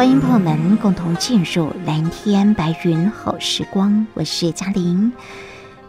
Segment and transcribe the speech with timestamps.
[0.00, 5.12] 欢迎朋友们共同进入蓝天白云好时光，我是嘉玲。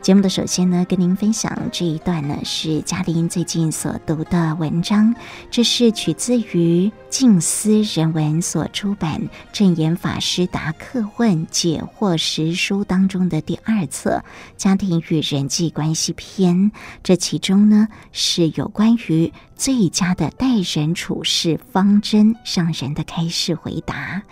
[0.02, 5.14] 节目的首先呢，跟您分享这一段呢，是嘉玲最近所读的文章。
[5.52, 9.22] 这是取自于静思人文所出版
[9.54, 14.24] 《正言法师答客问解惑实书》当中的第二册
[14.58, 16.56] 《家庭与人际关系篇》。
[17.04, 24.24] 这其中呢，是有关于最佳的待人处事方针上人的开示回答，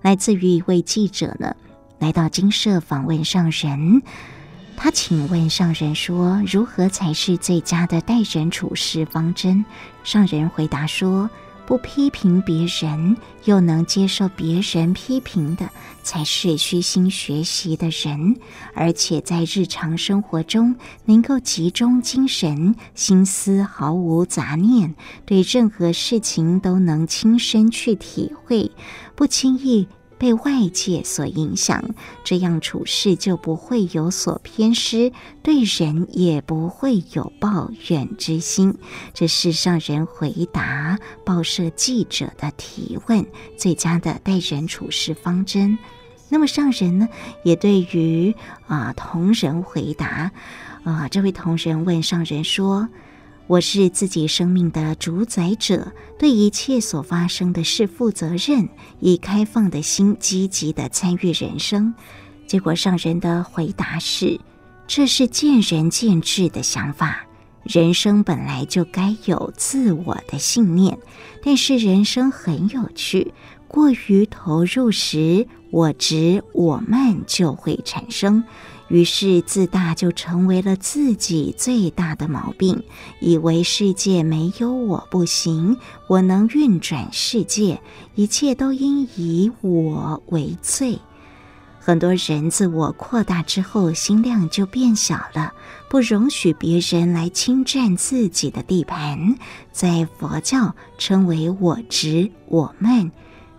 [0.00, 1.56] 来自于一位记者呢，
[1.98, 4.02] 来到精舍访问上人。
[4.82, 9.64] 他请问上人说：“如何才是最佳的待人处事方针？”
[10.02, 11.30] 上人回答说
[11.64, 15.70] ：“不批评别人，又能接受别人批评的，
[16.02, 18.34] 才是虚心学习的人。
[18.74, 28.72] 而且在日常生活中，能够集中精神，心思毫无杂念，对任何事情都能亲身去体会，
[29.14, 29.86] 不轻易。”
[30.22, 31.82] 被外界所影响，
[32.22, 35.10] 这样处事就不会有所偏失，
[35.42, 38.78] 对人也不会有抱怨之心。
[39.12, 43.26] 这是上人回答报社记者的提问，
[43.58, 45.76] 最佳的待人处事方针。
[46.28, 47.08] 那么上人呢，
[47.42, 48.32] 也对于
[48.68, 50.30] 啊同仁回答
[50.84, 52.88] 啊，这位同仁问上人说。
[53.52, 58.66] 我是自己生命的主宰者，对一切所发生的事负责任，
[58.98, 61.92] 以开放的心积极地参与人生。
[62.46, 64.40] 结果上人的回答是：
[64.86, 67.26] 这是见仁见智的想法。
[67.64, 70.98] 人生本来就该有自我的信念，
[71.44, 73.34] 但是人生很有趣，
[73.68, 78.44] 过于投入时，我执我慢就会产生。
[78.92, 82.84] 于是自大就成为了自己最大的毛病，
[83.22, 87.80] 以为世界没有我不行，我能运转世界，
[88.14, 90.98] 一切都应以我为最。
[91.80, 95.54] 很多人自我扩大之后，心量就变小了，
[95.88, 99.36] 不容许别人来侵占自己的地盘，
[99.72, 103.10] 在佛教称为我执我慢。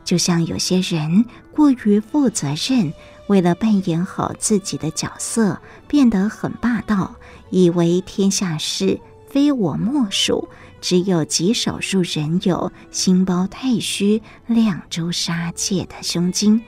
[0.03, 2.93] 就像有些人过于负责任。
[3.27, 7.15] 为了扮演好自己的角色，变得很霸道，
[7.49, 10.49] 以为天下事非我莫属，
[10.81, 16.61] 只有极少数人有心包太虚、两周杀戒的胸襟。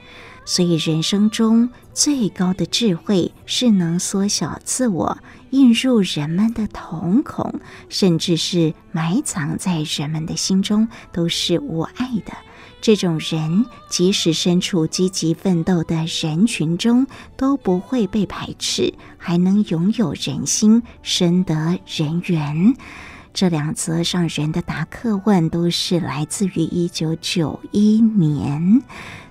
[0.48, 5.18] 所以，人生中最高的智慧是能缩小自我，
[5.50, 12.32] 映入人们的瞳孔，甚至是埋藏在人们的心中，都是无碍的。
[12.80, 17.06] 这种人，即使身处积极奋斗的人群中，
[17.36, 22.76] 都不会被排斥，还能拥有人心，深得人缘。
[23.32, 28.82] 这两则上人的答客问都是来自于一九九一年，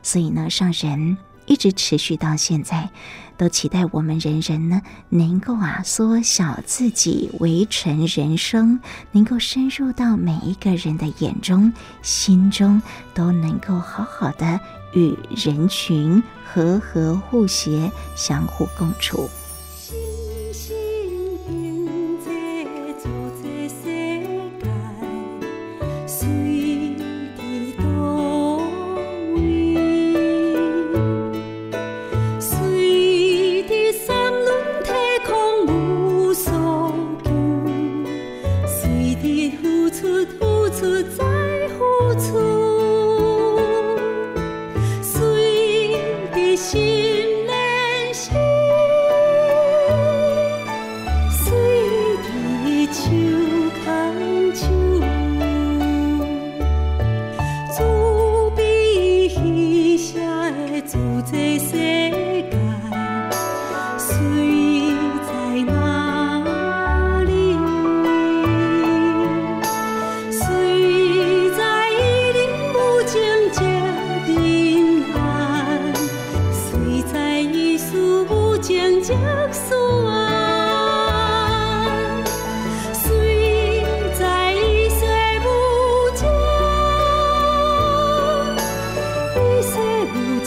[0.04, 2.90] 所以呢，上人一直持续到现在。
[3.38, 8.80] 都期待我们人人呢，能够啊缩小自己，围成人生，
[9.12, 11.72] 能够深入到每一个人的眼中、
[12.02, 12.82] 心中，
[13.14, 14.60] 都能够好好的
[14.94, 19.30] 与人群和和互协，相互共处。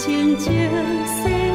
[0.09, 1.48] Chờ.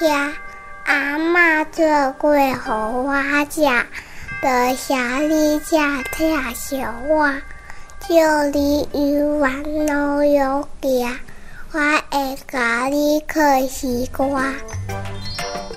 [0.00, 0.32] 家，
[0.84, 3.14] 阿嬷做粿给我
[3.48, 3.62] 吃，
[4.42, 5.76] 在下里吃
[6.12, 6.76] 太小
[7.08, 7.40] 碗，
[8.08, 11.16] 就你鱼丸老友家，
[11.72, 11.78] 我
[12.10, 14.52] 爱咖喱可西瓜。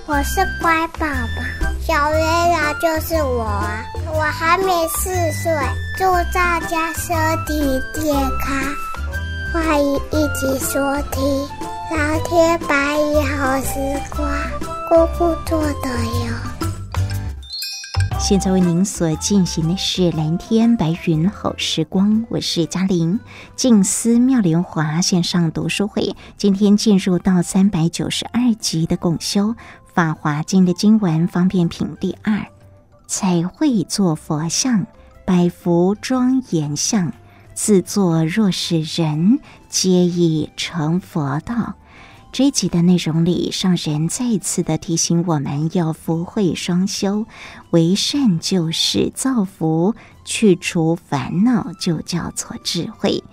[0.06, 3.84] 我是乖宝宝，小月亮就是我啊！
[4.12, 5.52] 我还没四岁，
[5.96, 7.16] 祝大家身
[7.46, 8.74] 体健康，
[9.52, 10.80] 欢迎一起收
[11.12, 11.48] 听
[11.90, 13.74] 蓝天白云好时
[14.14, 14.24] 光，
[14.88, 16.32] 姑姑做的哟。
[18.20, 23.18] 现在为您所进行的是蓝天白云好时光，我是嘉玲。
[23.56, 29.56] 静思妙莲华线上读书会，今天进入到三百九十二集的共修。
[29.92, 32.46] 法华经的经文方便品第二，
[33.08, 34.86] 彩绘作佛像，
[35.24, 37.12] 百福庄严像，
[37.52, 41.74] 自作若是人，皆已成佛道。
[42.32, 47.26] 这一集的内容里，上人再次的提醒我们要福慧双修，
[47.70, 53.24] 为善就是造福，去除烦恼就叫做智慧。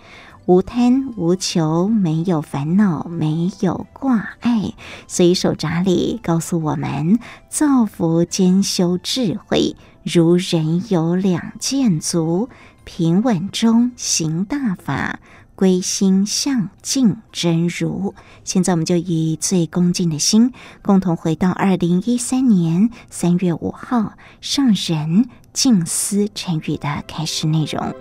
[0.48, 4.74] 无贪无求，没有烦恼，没有挂碍。
[5.06, 12.50] 所以手札里告诉我们：造福兼修智慧，如人有两件足，
[12.84, 15.20] 平稳中行大法，
[15.58, 18.14] 归心向净真如。
[18.44, 27.92] 现在我们就以最恭敬的心，共同回到二零一三年三月五号上人静思晨语的开始内容。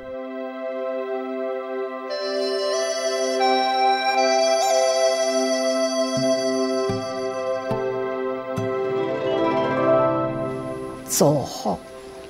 [11.08, 11.78] 造福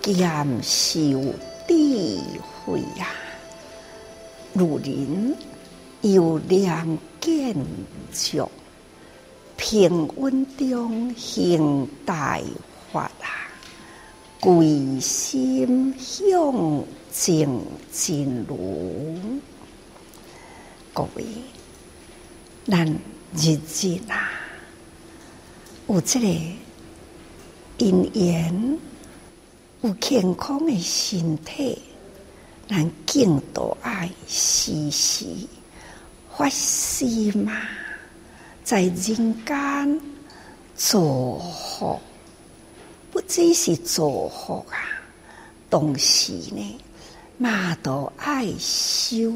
[0.01, 1.21] 兼修
[4.57, 5.37] 如人
[6.01, 7.55] 有两件
[8.13, 8.49] 足，
[9.57, 12.41] 平稳中行大
[12.93, 13.51] 法啊，
[14.41, 17.61] 贵心向净
[17.93, 19.19] 真如。
[20.93, 21.25] 各位，
[22.67, 22.87] 咱
[23.35, 24.31] 日子啊，
[25.89, 26.29] 有这个。
[27.79, 28.79] 因缘
[29.83, 31.79] 有健康的身体，
[32.69, 35.25] 咱更多爱时时
[36.37, 37.53] 发心嘛，
[38.65, 40.01] 在人间
[40.75, 41.01] 造
[41.39, 41.99] 福，
[43.13, 44.77] 不只是造福啊，
[45.71, 46.79] 同时呢，
[47.39, 49.33] 嘛都爱修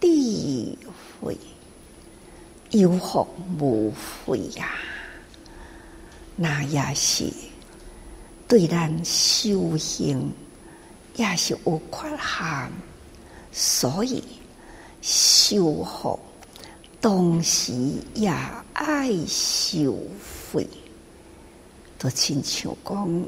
[0.00, 0.78] 智
[1.20, 1.36] 慧，
[2.70, 3.26] 有福
[3.58, 3.92] 无
[4.24, 4.70] 慧呀。
[6.36, 7.30] 那也是
[8.48, 10.32] 对咱修行
[11.16, 12.72] 也是有缺陷，
[13.52, 14.22] 所以
[15.00, 16.18] 修复
[17.00, 17.72] 同时
[18.14, 18.32] 也
[18.72, 19.96] 爱修
[20.52, 20.66] 慧。
[21.98, 23.24] 都亲像讲，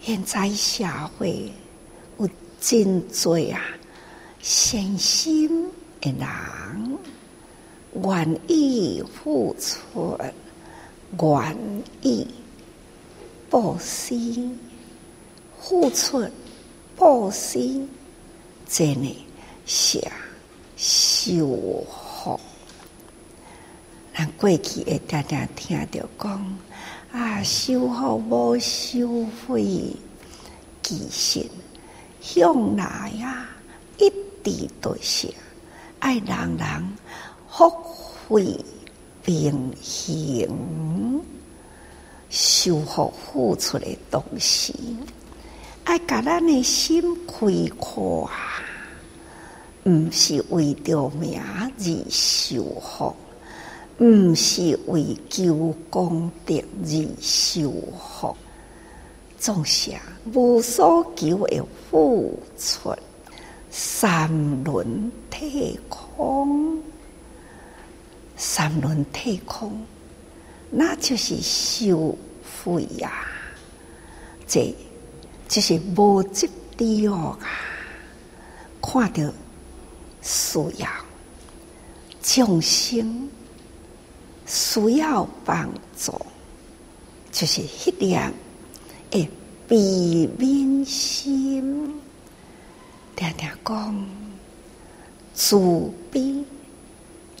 [0.00, 0.84] 现在社
[1.18, 1.50] 会
[2.18, 2.28] 有
[2.60, 3.60] 真多啊，
[4.40, 6.98] 善心的人
[7.94, 10.18] 愿意付出。
[11.20, 12.26] 愿意
[13.50, 14.14] 布施、
[15.60, 16.26] 付出、
[17.02, 17.58] 布施，
[18.68, 19.26] 真的
[19.66, 20.00] 是
[20.76, 22.38] 修福。
[24.16, 26.58] 咱过去会常常听到讲
[27.10, 29.96] 啊，修福无收费，
[30.80, 31.44] 其实
[32.20, 33.48] 向来呀，
[33.98, 34.08] 一
[34.44, 35.26] 直都是
[35.98, 36.96] 爱人人
[37.50, 37.68] 福
[38.28, 38.56] 慧。
[39.24, 41.24] 并行
[42.28, 44.74] 修福付出的东西，
[45.84, 47.46] 爱把咱的心开
[47.78, 48.30] 阔，
[49.84, 51.70] 毋是为着名而
[52.08, 53.14] 修福，
[53.98, 58.36] 毋是为求功德而修福，
[59.38, 59.92] 总是
[60.32, 62.94] 无所求的付出，
[63.70, 64.30] 三
[64.64, 66.80] 轮体空。
[68.36, 69.84] 三轮体空，
[70.70, 72.16] 那就是修
[72.64, 73.12] 慧呀！
[74.48, 74.74] 这
[75.52, 77.38] 就是无执着啊！
[78.80, 79.30] 看到
[80.22, 80.88] 需要
[82.22, 83.28] 众生
[84.46, 86.18] 需要帮助，
[87.30, 88.32] 就是一点
[89.10, 89.28] 诶，
[89.68, 89.76] 悲
[90.38, 92.00] 悯心，
[93.14, 94.06] 常常讲
[95.34, 96.42] 慈悲。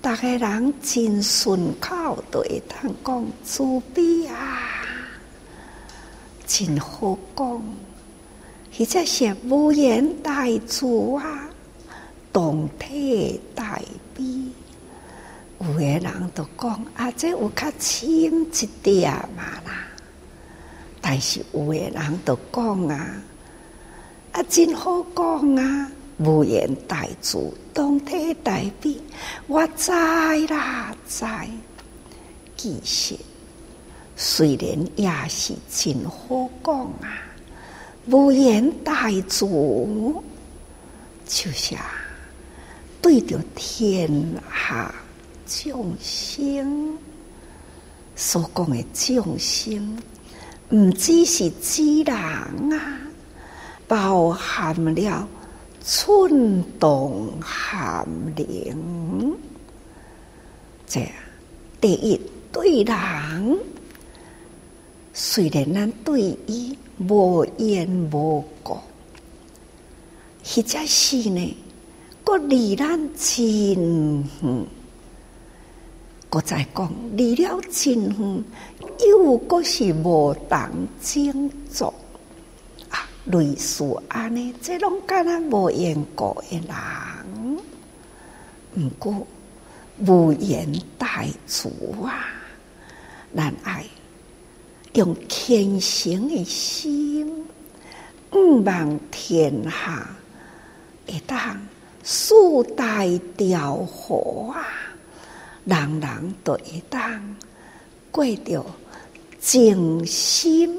[0.02, 4.58] 大家人真顺口，都会当讲慈悲啊，
[6.46, 7.62] 真好讲。
[8.76, 10.86] 或者是无缘大慈
[11.16, 11.48] 啊，
[12.32, 13.78] 动体大
[14.16, 14.24] 悲，
[15.60, 19.86] 有诶人都讲啊，这有较深一点嘛啦。
[21.00, 23.22] 但是有诶人都讲啊，
[24.32, 27.38] 啊真好讲啊，无言大智，
[27.74, 28.96] 同体大悲。
[29.46, 29.92] 我知
[30.48, 31.26] 啦，知。
[32.56, 33.16] 其实
[34.16, 37.21] 虽然也是真好讲啊，
[38.06, 39.46] 无言大智，
[41.26, 41.78] 就像，
[43.00, 44.10] 对着天
[44.50, 44.94] 下。
[45.44, 46.96] 众生
[48.16, 49.98] 所讲的众生，
[50.70, 52.16] 唔只是自然
[52.72, 52.98] 啊，
[53.86, 55.28] 包含了
[55.82, 59.36] 寸动含灵。
[60.86, 61.06] 这
[61.80, 62.18] 第一
[62.50, 63.58] 对人，
[65.14, 68.78] 虽然咱对伊无缘无故，
[70.42, 71.56] 或者是呢，
[72.24, 74.66] 个离咱真远。
[76.30, 78.44] 我再讲，离了真远，
[79.06, 81.92] 又个是无当精作
[82.88, 87.58] 啊，类似安尼，这拢干咱无缘故的人，
[88.76, 89.26] 毋过
[90.06, 91.68] 无缘大智
[92.02, 92.24] 啊，
[93.36, 93.84] 咱爱
[94.94, 97.44] 用虔诚的心，
[98.30, 100.08] 毋望天下
[101.06, 101.60] 会当
[102.02, 102.34] 四
[102.76, 103.04] 大
[103.36, 104.66] 调和啊。
[105.64, 107.36] 人人都会当
[108.10, 108.66] 过着
[109.40, 110.76] 静心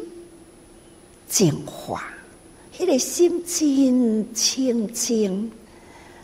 [1.30, 2.04] 净化，
[2.78, 5.50] 迄个心真清净，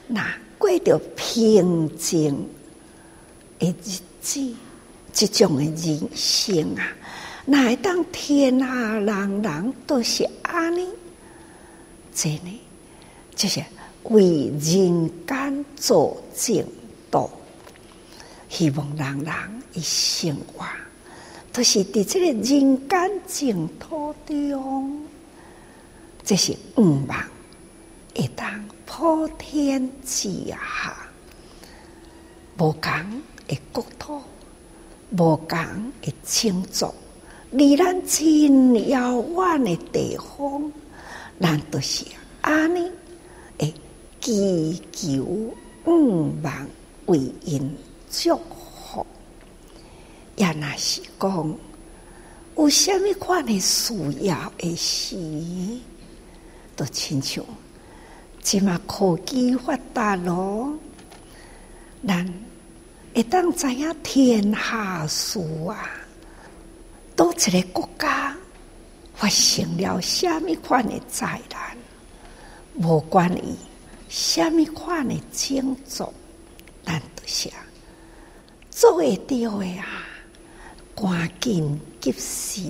[0.08, 2.36] 那过着平静
[3.60, 4.54] 的日子，
[5.14, 6.84] 这种的人生啊，
[7.46, 10.88] 那会当天下人人都是安尼，
[12.14, 12.62] 真呢
[13.36, 13.64] 就是
[14.04, 16.66] 为人间做净
[17.10, 17.30] 土。
[18.50, 19.34] 希望人人
[19.74, 20.66] 一生活，
[21.54, 25.06] 都是伫这个人间净土中，
[26.24, 27.18] 这是愿望，
[28.16, 30.98] 会当普天之下，
[32.58, 32.92] 无共
[33.48, 34.20] 的国土，
[35.12, 35.58] 无共
[36.02, 36.94] 的种族，
[37.52, 40.72] 离咱真遥远的地方，
[41.40, 42.06] 咱都是
[42.42, 42.92] 安尼，
[43.58, 43.74] 会
[44.22, 45.54] 祈求
[45.86, 46.68] 愿望
[47.08, 47.76] 为因。
[48.12, 49.06] 祝福，
[50.36, 51.56] 也若是讲
[52.58, 53.94] 有虾米款的需
[54.26, 55.16] 要的时，
[56.76, 57.46] 都亲像
[58.42, 60.74] 即嘛科技发达咯，
[62.08, 62.28] 咱
[63.14, 65.90] 会当知影天下事啊，
[67.20, 68.34] 倒一个国家
[69.14, 71.78] 发生了虾米款的灾难，
[72.76, 73.44] 无关于
[74.08, 76.14] 虾米款的种族，
[76.86, 77.50] 咱都是。
[78.72, 79.86] 做会到的啊，
[80.96, 82.62] 赶紧及时，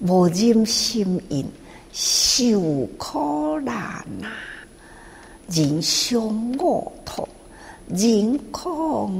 [0.00, 1.48] 无忍心因
[1.92, 2.60] 受
[2.98, 3.76] 苦难
[4.24, 4.26] 啊，
[5.48, 6.20] 人相
[6.58, 7.28] 恶痛，
[7.90, 8.68] 人苦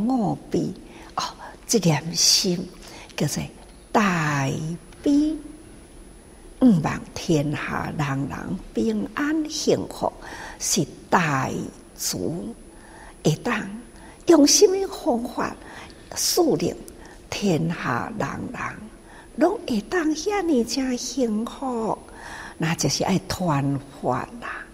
[0.08, 0.66] 我悲
[1.14, 1.22] 哦，
[1.68, 2.68] 这点心
[3.16, 3.40] 叫做
[3.92, 4.48] 大
[5.02, 5.36] 悲，
[6.60, 10.12] 毋望天下人人平安幸福，
[10.58, 11.50] 是大
[11.96, 12.18] 慈
[13.24, 13.68] 会当。
[14.26, 15.56] 用什么方法，
[16.14, 16.76] 使令
[17.30, 18.60] 天下人人
[19.36, 21.98] 拢会当遐尔正幸福，
[22.58, 24.64] 那就是爱传法啦。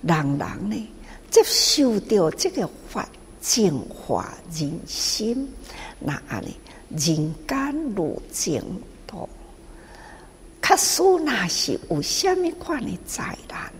[0.00, 0.88] 人人呢
[1.30, 3.06] 接受到这个法，
[3.40, 5.48] 净化人心，
[5.98, 6.56] 那安尼
[6.96, 8.62] 人间如净
[9.06, 9.28] 土。
[10.62, 13.72] 假使那是有虾米款的灾难，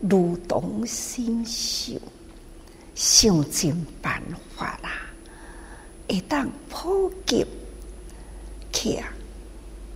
[0.00, 1.94] 如同心受。
[2.94, 4.20] 想尽办
[4.56, 4.90] 法啦，
[6.08, 7.46] 会当普及
[8.72, 9.00] 去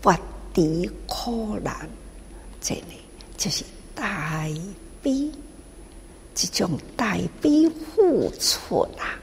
[0.00, 0.16] 拔
[0.54, 1.74] 除苦难，
[2.60, 2.94] 这呢
[3.36, 4.46] 就是大
[5.02, 5.28] 悲，
[6.32, 9.18] 这种大悲付出啦，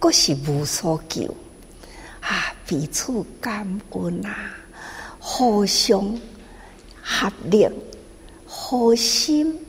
[0.00, 1.36] 嗰是无所求，
[2.72, 4.48] 彼此感恩啊，
[5.20, 6.18] 互相
[7.02, 7.68] 合力，
[8.46, 9.60] 互心。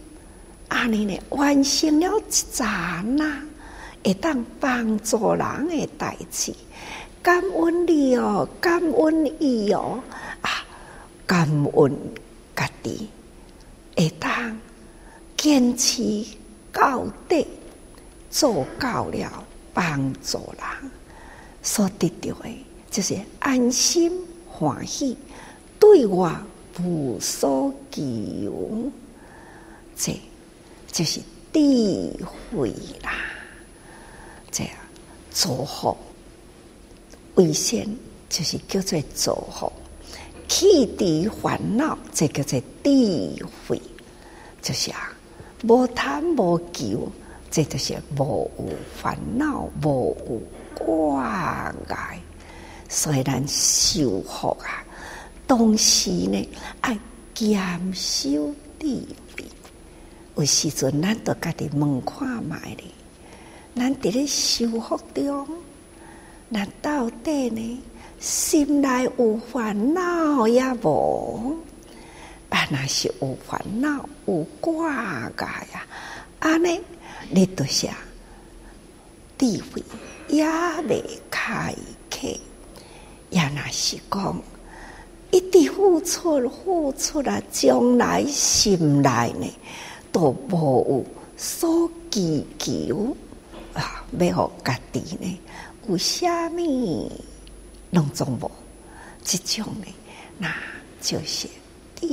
[0.69, 3.43] 安尼呢，完成了一盏呐，
[4.05, 6.55] 会当帮助人的代志，
[7.21, 10.01] 感恩你哦，感恩伊哦，
[10.41, 10.49] 啊，
[11.27, 11.97] 感恩
[12.55, 13.09] 家己，
[13.97, 14.57] 会当
[15.35, 16.25] 坚持
[16.71, 17.45] 到底，
[18.31, 20.91] 做到了帮助人，
[21.61, 24.09] 所得到的就是安心
[24.47, 25.17] 欢喜，
[25.79, 26.31] 对我
[26.79, 28.91] 无所求，
[29.97, 30.13] 这。
[30.91, 31.19] 就是
[31.51, 31.59] 智
[32.51, 32.69] 慧
[33.01, 33.11] 啦，
[34.51, 34.73] 这样
[35.31, 35.97] 造福，
[37.33, 37.89] 为先
[38.29, 39.73] 就是叫做造福，
[40.47, 43.81] 弃除烦恼，这叫做智慧，
[44.61, 45.11] 就是啊，
[45.63, 47.11] 无贪无求，
[47.49, 52.21] 这就是无有烦恼，无有挂碍。
[52.93, 54.85] 所以咱修福啊，
[55.47, 56.47] 同时呢，
[56.81, 56.95] 爱
[57.33, 57.59] 减
[57.91, 58.29] 少
[58.79, 58.85] 智
[59.35, 59.43] 慧。
[60.35, 62.85] 有时阵，咱都家己问看觅咧，
[63.75, 65.47] 咱伫咧修福中，
[66.51, 67.83] 咱到底呢，
[68.19, 71.57] 心内有烦恼也无？
[72.49, 75.81] 啊，若是有烦恼有挂碍啊，
[76.41, 76.79] 安尼
[77.31, 77.87] 你都是
[79.39, 79.83] 智慧
[80.27, 80.45] 也
[80.87, 81.73] 未开
[82.11, 82.39] 启。
[83.33, 84.41] 也若是讲，
[85.31, 89.47] 一直付出付出啊，将来心内呢
[90.11, 93.17] 都无有所祈求
[93.73, 95.39] 啊，要互家己呢
[95.89, 97.11] 有虾米
[97.89, 98.51] 拢总无，
[99.23, 99.87] 这种呢，
[100.37, 100.53] 那
[101.01, 101.47] 就是
[101.99, 102.07] 智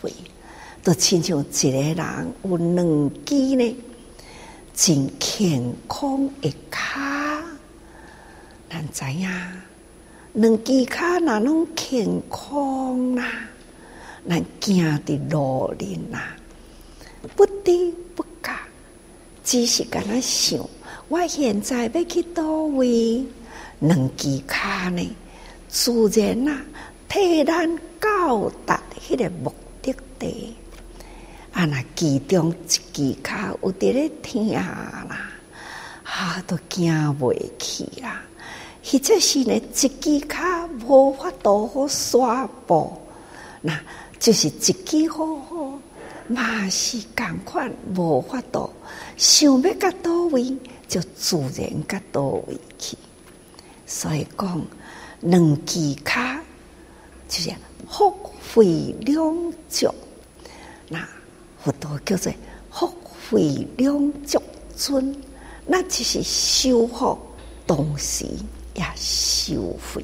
[0.00, 0.10] 慧。
[0.82, 3.76] 都亲像一个人有两支呢，
[4.72, 6.78] 真健康的脚，
[8.70, 9.28] 咱知影。
[10.38, 13.28] 两只脚哪拢健康啦，
[14.28, 16.36] 咱行的路哩啦，
[17.34, 18.56] 不得不讲，
[19.42, 20.64] 只是干那想，
[21.08, 23.26] 我现在要去叨位，
[23.80, 24.54] 两只脚
[24.90, 25.10] 呢，
[25.68, 26.62] 自然啦，
[27.08, 30.54] 替咱到达迄个目的地。
[31.50, 35.32] 啊，那其中一只脚有伫咧听啦，
[36.04, 38.22] 啊，都行袂去啦。
[38.90, 42.90] 或者是呢，一只脚无法度好刷步，
[43.60, 43.78] 那
[44.18, 45.78] 就是一支好好，
[46.26, 48.70] 嘛是共款无法度，
[49.18, 50.56] 想要到倒位，
[50.88, 52.96] 就自然到倒位去。
[53.86, 54.62] 所以讲，
[55.20, 56.12] 两只脚
[57.28, 57.50] 就是
[57.86, 58.10] 福
[58.54, 58.64] 慧
[59.00, 59.94] 两足，
[60.88, 61.06] 那
[61.62, 62.32] 佛陀叫做
[62.70, 62.90] 福
[63.30, 64.40] 慧两足
[64.74, 65.14] 尊，
[65.66, 67.18] 那就是修福
[67.66, 68.24] 同时。
[68.78, 70.02] 也收费，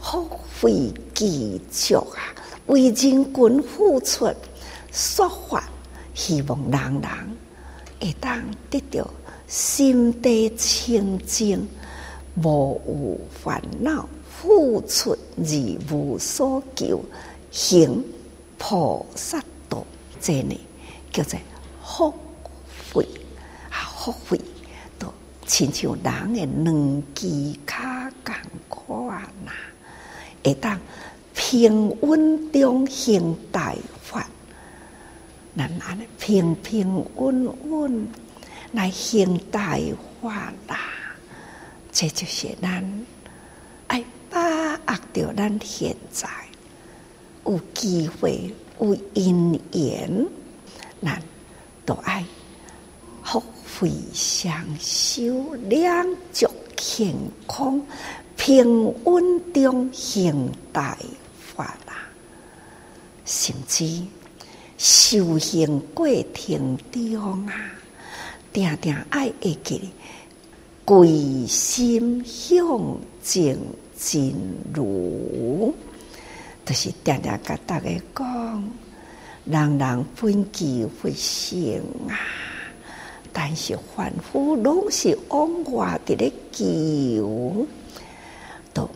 [0.00, 0.24] 福
[0.60, 2.22] 慧具足啊！
[2.66, 4.32] 为人群付出
[4.92, 5.68] 说法，
[6.14, 7.10] 希望人人
[8.00, 9.10] 会当得到
[9.48, 11.68] 心地清净，
[12.40, 17.02] 无有烦恼，付出而无所求，
[17.50, 18.04] 行
[18.56, 19.84] 菩萨道，
[20.20, 20.56] 这呢
[21.12, 21.36] 叫做
[21.82, 22.14] 福
[22.92, 23.04] 慧
[23.70, 23.90] 啊！
[23.98, 24.40] 福慧
[25.52, 27.76] 亲像人的两只脚。
[28.24, 28.34] 共
[28.68, 29.50] 款呐，
[30.42, 30.80] 会当
[31.34, 34.26] 平稳中行大法，
[35.56, 38.08] 咱安尼平平稳稳
[38.70, 39.76] 来行大
[40.22, 40.78] 法啦。
[41.90, 43.04] 这就是咱
[43.88, 46.28] 爱把握着咱现在
[47.44, 50.26] 有机会有因缘，
[51.02, 51.20] 咱
[51.84, 52.24] 都爱
[53.78, 56.46] 非常修两足。
[56.84, 57.14] 健
[57.46, 57.80] 康
[58.36, 60.98] 平稳中行大
[61.38, 61.94] 法啦，
[63.24, 64.02] 甚至
[64.76, 67.54] 修行过程中啊，
[68.52, 69.80] 定定爱会记
[70.84, 73.56] 归心向净
[73.96, 74.34] 真
[74.74, 75.72] 如，
[76.66, 78.70] 就是定定甲大家讲，
[79.44, 82.18] 人人本具佛性啊。
[83.32, 87.66] 但是凡夫拢是往外伫咧求，
[88.74, 88.88] 都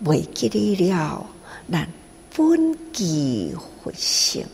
[0.00, 1.24] 未记得了
[1.70, 1.88] 咱
[2.36, 4.44] 本具佛性，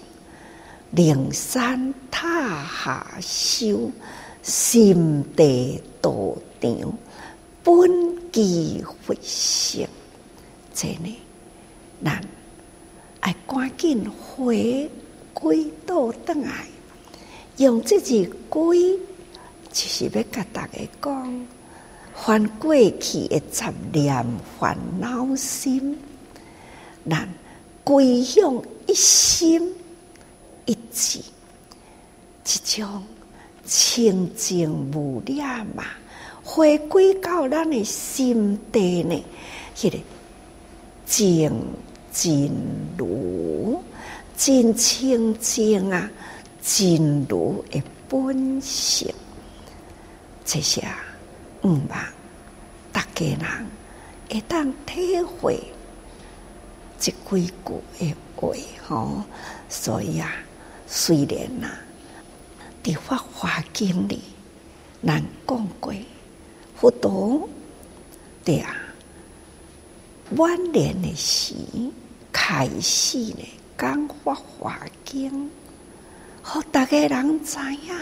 [0.91, 3.91] 灵山塔下修，
[4.43, 6.93] 心地道场，
[7.65, 7.91] 本
[8.31, 9.89] 具佛性，
[10.75, 11.19] 这呢，
[12.05, 12.21] 咱
[13.21, 14.91] 爱赶紧回
[15.33, 16.67] 归到当来。
[17.59, 18.99] 用这字归，
[19.73, 21.47] 就是要甲大家讲，
[22.13, 24.27] 还过去的杂念
[24.59, 25.99] 烦恼心，
[27.09, 27.29] 咱
[27.83, 29.73] 归向一心
[30.67, 31.21] 一志，
[32.45, 33.03] 即种
[33.65, 35.85] 清净无染嘛，
[36.45, 39.25] 回归到咱的心地呢，
[39.75, 39.99] 迄个
[41.07, 41.51] 净
[42.13, 42.51] 真
[42.99, 43.83] 如，
[44.37, 46.11] 真清净啊！
[46.69, 49.15] 真如的本性，
[50.45, 50.99] 这些啊，
[51.63, 52.05] 毋茫
[52.93, 53.41] 大家人
[54.29, 55.63] 会当体会
[56.99, 58.49] 这几句的话
[58.89, 59.23] 吼。
[59.69, 60.33] 所以啊，
[60.89, 61.71] 虽然呐，
[62.83, 64.21] 伫法华经里，
[65.07, 65.95] 咱讲过，
[66.75, 67.49] 佛陀
[68.45, 68.75] 对啊，
[70.33, 71.55] 晚年的时
[72.33, 73.49] 开始呢，
[73.79, 75.49] 讲法华经，
[76.47, 77.93] 让大家人知影，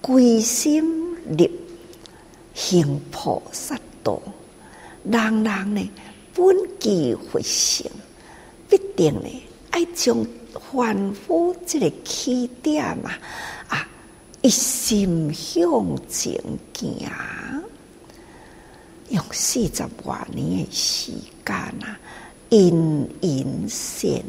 [0.00, 0.82] 归心
[1.38, 1.48] 入
[2.54, 4.20] 行菩萨道，
[5.04, 5.90] 人人呢
[6.34, 6.44] 本
[6.80, 7.88] 具佛性，
[8.68, 13.12] 必定呢爱将凡夫这个起点嘛，
[13.68, 13.88] 啊，
[14.42, 15.64] 一心向
[16.08, 16.32] 前
[16.74, 17.08] 行。
[19.10, 21.12] 用四十多年的时
[21.44, 21.96] 间啊，
[22.48, 24.24] 因缘现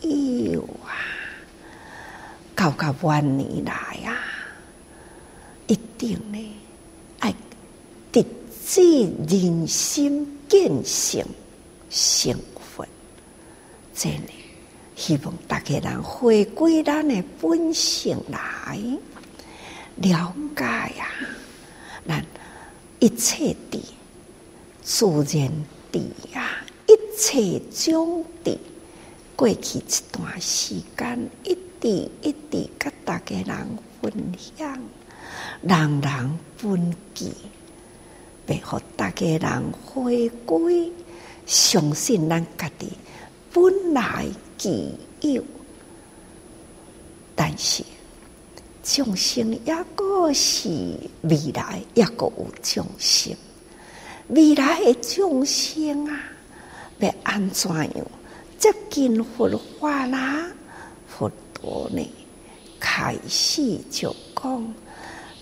[0.00, 0.96] 有啊，
[2.60, 3.72] 到个万年来
[4.04, 4.20] 啊，
[5.66, 6.54] 一定呢
[7.20, 7.34] 爱
[8.12, 8.22] 直
[8.66, 8.82] 至
[9.26, 11.24] 人心见性
[11.88, 12.86] 成佛，
[13.94, 14.32] 真的
[14.94, 18.78] 希望大家人回归咱的本性来
[19.96, 21.24] 了解呀、啊，
[22.06, 22.26] 咱
[22.98, 23.82] 一切的。
[24.82, 25.50] 自然
[25.90, 28.58] 地啊，一切将地
[29.34, 34.78] 过去一段时间，一滴一滴，甲大家人分享，
[35.62, 37.32] 人人分记，
[38.44, 40.92] 别互大家人回归，
[41.46, 42.92] 相信咱家己
[43.52, 44.26] 本来
[44.58, 44.68] 具
[45.22, 45.42] 有，
[47.34, 47.82] 但是
[48.82, 50.68] 众生也个是
[51.22, 53.34] 未来，也个有众生。
[54.28, 56.20] 未来的众生啊，
[56.98, 58.06] 要安怎样
[58.58, 60.46] 接近佛法啦？
[61.60, 62.08] 佛陀呢，
[62.78, 64.74] 开始就讲，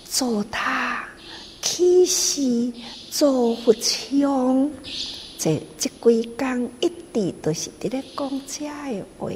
[0.04, 1.06] 做他
[1.62, 2.72] 起誓
[3.10, 4.70] 做佛像，
[5.38, 9.30] 这这几工一直都是伫咧讲这的话，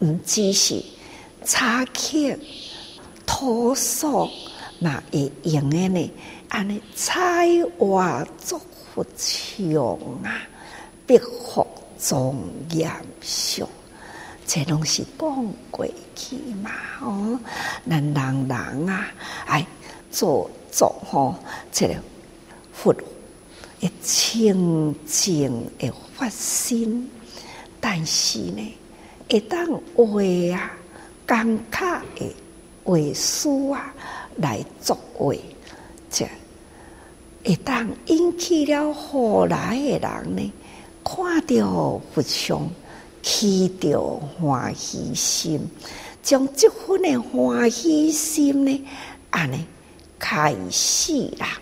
[0.00, 0.82] 毋只是
[1.44, 2.36] 插刻
[3.26, 4.28] 涂塑，
[4.78, 6.10] 嘛会用诶呢。
[6.48, 7.46] 安尼彩
[7.78, 8.60] 画做
[8.92, 9.74] 佛像
[10.24, 10.42] 啊，
[11.06, 11.64] 必复
[11.96, 12.36] 庄
[12.70, 13.68] 严相，
[14.52, 15.86] 这拢是讲过
[16.16, 16.72] 去嘛？
[17.00, 17.38] 哦，
[17.88, 19.06] 咱人人啊，
[19.46, 19.64] 爱
[20.10, 21.36] 做做吼，
[21.70, 21.94] 这个
[22.72, 22.92] 佛
[23.78, 27.08] 一清净的发心，
[27.80, 28.74] 但是呢，
[29.28, 30.72] 一旦为啊，
[31.24, 32.34] 刚卡的
[32.86, 33.94] 为师啊
[34.34, 35.40] 来作为，
[36.10, 36.26] 这。
[37.44, 40.52] 一旦引起了后来的人呢，
[41.04, 42.68] 看到佛像，
[43.22, 45.60] 起着欢喜心，
[46.22, 48.84] 将这份的欢喜心呢，
[49.30, 49.66] 安尼
[50.18, 51.58] 开始啦，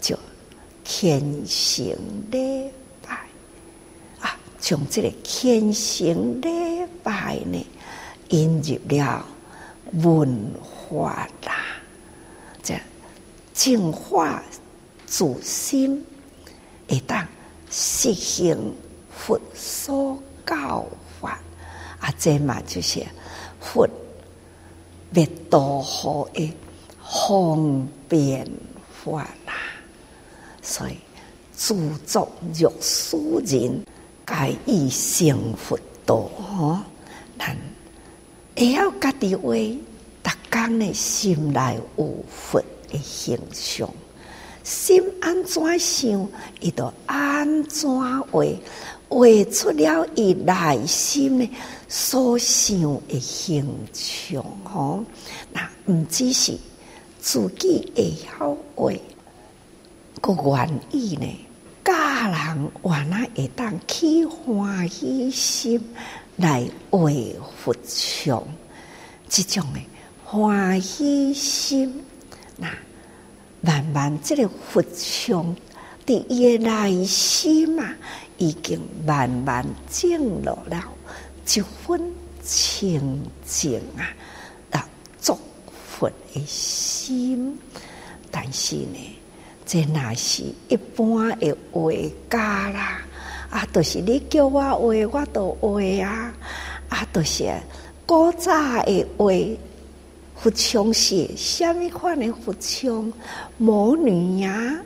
[0.00, 0.18] 就
[0.84, 1.86] 虔诚
[2.30, 2.70] 礼
[3.06, 3.26] 拜
[4.20, 7.66] 啊，将这个虔诚礼拜呢，
[8.28, 9.26] 引入了
[10.02, 11.54] 文化啦，
[12.62, 12.74] 这
[13.52, 14.42] 净化。
[15.10, 16.04] 自心
[16.86, 17.26] 会当
[17.70, 18.74] 实行
[19.10, 20.86] 佛所教
[21.20, 21.38] 法，
[22.00, 23.04] 啊，这嘛就是
[23.60, 23.86] 佛
[25.10, 26.50] 灭度后的
[27.02, 28.50] 方便
[29.04, 29.52] 法啦。
[30.62, 30.96] 所以，
[31.52, 31.74] 自
[32.06, 33.84] 作欲使人，
[34.26, 36.16] 皆以成佛道。
[36.16, 36.78] 吼，
[37.36, 37.56] 但
[38.56, 39.78] 会晓家己为
[40.22, 43.88] 逐工的心内有佛的形象。
[44.62, 46.28] 心安怎想，
[46.60, 48.44] 伊就安怎画，
[49.08, 51.48] 画出了伊内心的
[51.88, 54.44] 所想的形象。
[54.64, 55.02] 吼，
[55.52, 56.56] 那毋只是
[57.20, 58.92] 自己会晓画，
[60.20, 61.26] 个愿意呢，
[61.84, 65.82] 教人原来会当起欢喜心
[66.36, 67.00] 来画
[67.56, 68.42] 佛像，
[69.28, 69.80] 这种的
[70.24, 72.02] 欢喜心，
[72.56, 72.68] 那。
[73.60, 75.56] 慢慢，这个佛像
[76.06, 77.92] 的伊个内心嘛，
[78.38, 80.84] 已经慢慢进入了
[81.46, 82.00] 一份
[82.42, 84.08] 清净啊，
[84.70, 84.88] 啊，
[85.20, 85.38] 作
[85.70, 87.58] 佛的心。
[88.30, 89.16] 但是呢，
[89.66, 91.92] 这那是一般的画
[92.30, 93.00] 家啦，
[93.50, 96.32] 啊，都、就是你叫我画，我都画啊，
[96.88, 97.52] 啊，都、就是
[98.06, 98.52] 古早
[98.84, 99.26] 的画。
[100.40, 103.12] 佛像是什么款的佛像？
[103.56, 104.78] 魔女呀，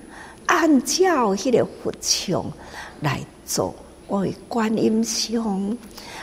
[0.47, 2.43] 按照迄个佛像
[3.03, 3.21] 来
[3.55, 3.75] 做，
[4.09, 5.77] 为观音像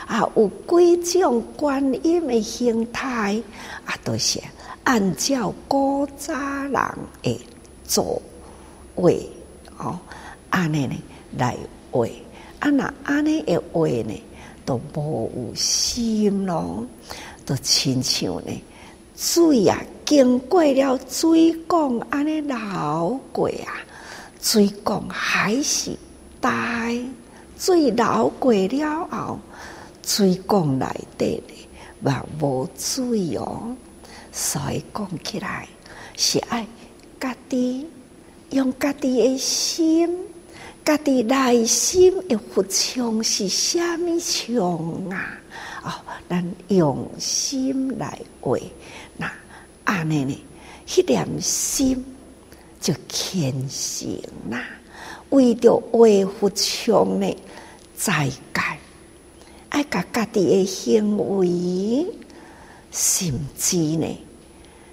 [0.06, 0.50] 啊，有
[0.96, 3.40] 几种观音的形态
[3.84, 4.40] 啊，都是
[4.82, 6.72] 按照古早人
[7.22, 7.40] 的
[7.84, 8.20] 做
[8.96, 9.28] 为
[9.78, 9.96] 哦，
[10.50, 10.94] 安尼呢
[11.38, 11.56] 来
[11.92, 12.06] 画，
[12.58, 14.22] 啊那安尼的画呢，
[14.64, 16.84] 都无有心咯，
[17.46, 18.62] 都亲像呢。
[19.16, 23.78] 水啊，经过了水缸，安尼流过啊，
[24.40, 25.96] 水讲还是
[26.40, 26.98] 呆，
[27.60, 29.38] 水流过了后，
[30.02, 30.86] 水讲内
[31.18, 31.42] 底
[32.00, 33.76] 嘛无水哦。
[34.32, 35.68] 所以讲起来
[36.16, 36.66] 是爱
[37.20, 37.86] 家己
[38.48, 40.08] 用家己的心，
[40.82, 44.56] 家己内心的佛像是虾米像
[45.10, 45.38] 啊？
[45.84, 45.92] 哦，
[46.30, 48.56] 咱用心来画，
[49.18, 49.30] 那
[49.84, 50.44] 安尼呢？
[50.96, 52.02] 一点心
[52.80, 54.18] 就虔诚
[54.50, 54.64] 啦，
[55.30, 57.36] 为着维护穷呢，
[57.96, 58.78] 再改
[59.70, 62.06] 爱家家己的行为，
[62.92, 64.18] 甚至呢，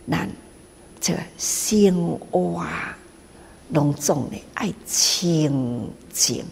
[0.09, 0.29] 咱
[0.99, 2.65] 这生活
[3.69, 6.45] 拢总呢爱清净，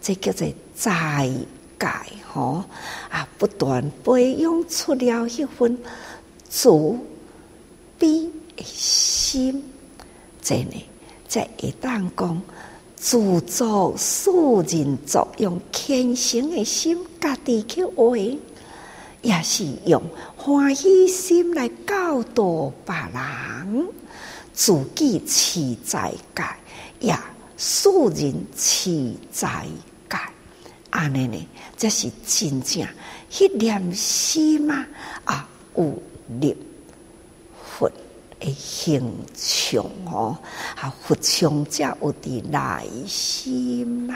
[0.00, 1.30] 这叫做再
[1.76, 2.64] 改吼
[3.10, 5.78] 啊，不断培养出了一份
[6.48, 6.70] 慈
[7.98, 8.30] 悲。
[8.64, 9.62] 心，
[10.42, 10.84] 这呢，
[11.28, 12.42] 在会当讲
[13.00, 18.36] 自作受人作，用虔诚的心，家己去为，
[19.22, 20.02] 也是用
[20.36, 23.86] 欢喜心来教导别人，
[24.52, 26.42] 自己自在界，
[26.98, 27.16] 也
[27.56, 29.64] 受人自在
[30.10, 30.18] 界。
[30.90, 32.84] 安尼呢，这是真正
[33.30, 34.86] 迄念心啊，
[35.24, 36.02] 啊有
[36.40, 36.56] 力。
[38.40, 40.38] 诶，形象哦，
[40.76, 44.14] 啊，佛像才有伫内心嘛，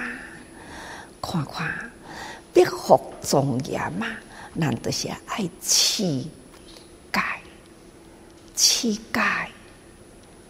[1.20, 1.90] 看看，
[2.52, 4.06] 必福庄严嘛，
[4.54, 6.30] 难道是爱乞
[7.10, 7.20] 丐？
[8.54, 9.46] 乞丐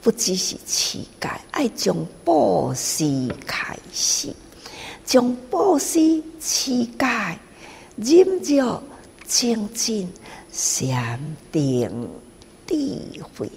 [0.03, 4.35] 不只是乞丐，爱从布施开始，
[5.07, 7.37] 从布施乞丐，
[7.97, 8.83] 忍着
[9.27, 10.13] 精进
[10.53, 11.19] 禅
[11.51, 12.11] 定。
[12.73, 13.51] 智慧，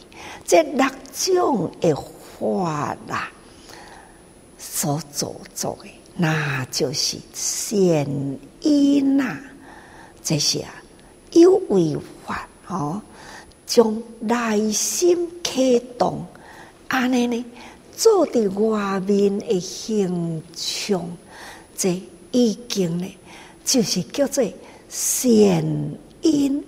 [0.46, 1.96] 这六种的
[2.38, 3.32] 法啦，
[4.58, 8.06] 所做作的，那就是善
[8.60, 9.40] 因呐。
[10.22, 10.84] 这些啊，
[11.32, 13.02] 有为法哦，
[13.66, 16.26] 将内心启动，
[16.90, 17.46] 安尼呢，
[17.96, 21.02] 做的外面的形象，
[21.78, 22.02] 这
[22.32, 23.08] 已经呢，
[23.64, 24.44] 就是叫做
[24.90, 25.64] 善
[26.22, 26.62] 因。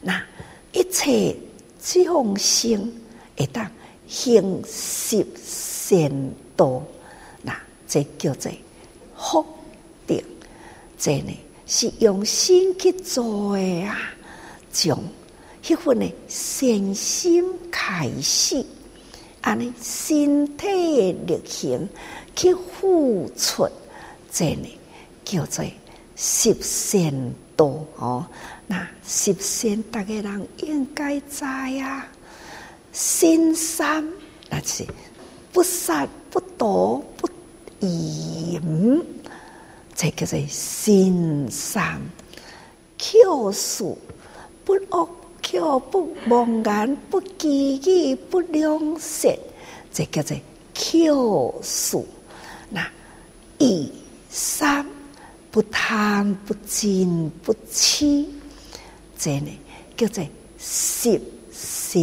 [0.00, 0.24] 那
[0.72, 1.36] 一切。
[1.82, 2.92] 众生
[3.36, 3.70] 会当
[4.06, 6.10] 行十善
[6.56, 6.82] 道，
[7.42, 8.50] 那这叫做
[9.16, 9.44] 福
[10.06, 10.16] 德。
[10.98, 11.32] 这呢
[11.66, 13.96] 是用心去做的啊，
[14.72, 15.02] 从
[15.62, 18.64] 迄份的善心开始，
[19.40, 21.88] 安尼身体力行
[22.36, 23.66] 去付出，
[24.30, 24.78] 这呢
[25.24, 25.64] 叫做
[26.16, 27.66] 十善道
[27.96, 28.26] 哦。
[28.70, 32.06] 那十善，大家人应该知啊。
[32.92, 34.08] 心三，
[34.48, 34.86] 那是
[35.52, 37.28] 不杀、不盗、不
[37.80, 39.04] 淫，
[39.96, 42.00] 这叫做心三。
[42.96, 43.98] 憍素，
[44.64, 45.08] 不恶
[45.42, 49.36] 憍，不妄言，不讥语，不两舌，
[49.92, 50.36] 这叫做
[50.72, 52.06] 憍素。
[52.68, 52.88] 那
[53.58, 53.92] 疑
[54.30, 54.86] 三，
[55.50, 57.04] 不贪，不瞋，
[57.42, 58.24] 不痴。
[59.20, 59.50] 这呢
[59.98, 60.26] 叫做
[60.58, 61.20] 十
[61.52, 62.00] 善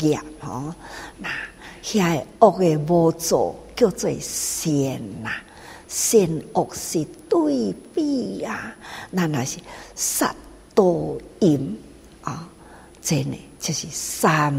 [0.00, 0.74] 业哦，
[1.18, 1.30] 那
[1.82, 4.74] 遐恶的无做叫做善
[5.22, 5.30] 呐，
[5.88, 8.76] 善恶是对比呀，
[9.10, 9.58] 那那是
[9.94, 10.36] 杀
[10.74, 10.84] 盗
[11.40, 11.78] 淫
[12.20, 12.46] 啊，
[13.00, 14.54] 这呢就是三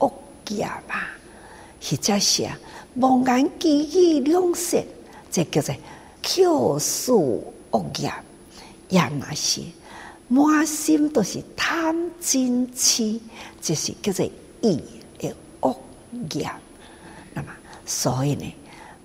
[0.00, 0.12] 恶
[0.48, 1.08] 业吧，
[1.80, 2.58] 或者是啊
[2.96, 4.82] 妄言讥语两舌，
[5.30, 5.72] 这叫做
[6.20, 8.12] 憍素恶业，
[8.88, 9.62] 也那些。
[10.28, 13.18] 满心都是贪嗔痴，
[13.62, 14.24] 就是叫做
[14.60, 14.78] 意
[15.18, 15.74] 的恶
[16.34, 16.48] 业。
[17.32, 17.48] 那么，
[17.86, 18.54] 所以呢，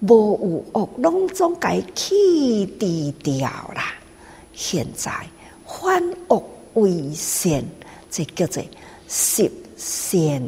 [0.01, 3.93] 无有恶，拢总该去除掉啦。
[4.53, 5.11] 现在
[5.65, 7.63] 反恶为善，
[8.11, 8.61] 这叫做
[9.07, 10.43] 十善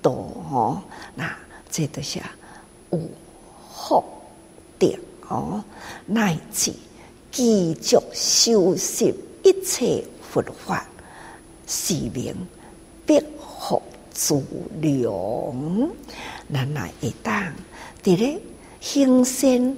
[0.00, 0.82] 道哦。
[1.16, 1.36] 那
[1.70, 2.20] 这都是
[2.90, 3.00] 有
[3.74, 4.04] 福
[4.78, 4.94] 德
[5.28, 5.64] 哦，
[6.06, 6.72] 乃至
[7.32, 10.04] 继续修习一切。
[10.32, 10.82] 佛法
[11.66, 12.34] 是名
[13.04, 14.42] 必福资
[14.80, 15.12] 粮，
[16.50, 17.52] 咱来会当
[18.02, 18.40] 伫咧
[18.80, 19.76] 行善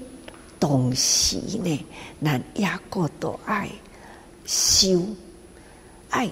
[0.60, 1.84] 同时呢，
[2.22, 3.68] 咱也过度爱
[4.46, 5.04] 修
[6.10, 6.30] 爱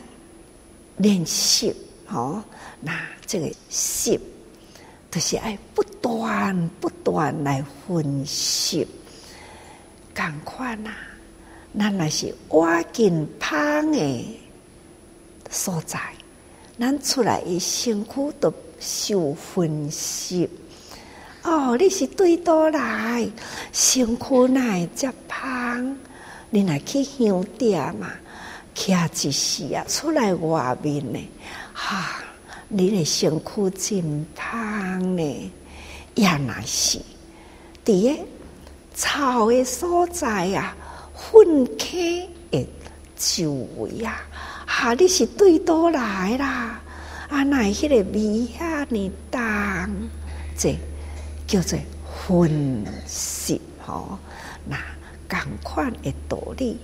[0.99, 1.75] 练习
[2.09, 2.45] 哦。
[2.81, 4.21] 那这个习，
[5.11, 8.87] 就是爱不断不断来分析，
[10.15, 10.93] 赶快呐！
[11.79, 14.39] 咱若是挖紧芳的
[15.51, 15.99] 所在，
[16.79, 20.49] 咱出来的身躯都受分析，
[21.43, 23.27] 哦，你是对倒来，
[23.73, 25.97] 身躯哪会遮芳？
[26.51, 28.11] 你若去香店嘛？
[28.75, 31.19] 徛一时啊，出来外面呢，
[31.73, 32.25] 哈、啊，
[32.69, 35.53] 你的身躯真芳呢，
[36.15, 36.99] 也若是，
[37.85, 38.25] 伫个
[38.95, 40.77] 草的所在啊，
[41.31, 42.67] 粪坑的
[43.17, 44.21] 周围啊，
[44.67, 46.81] 哈，你是对倒来啦？
[47.29, 49.41] 啊，那迄个味遐尼重，
[50.59, 50.77] 这
[51.47, 54.19] 叫做混食吼，
[54.69, 54.77] 那
[55.29, 56.77] 共款的道理，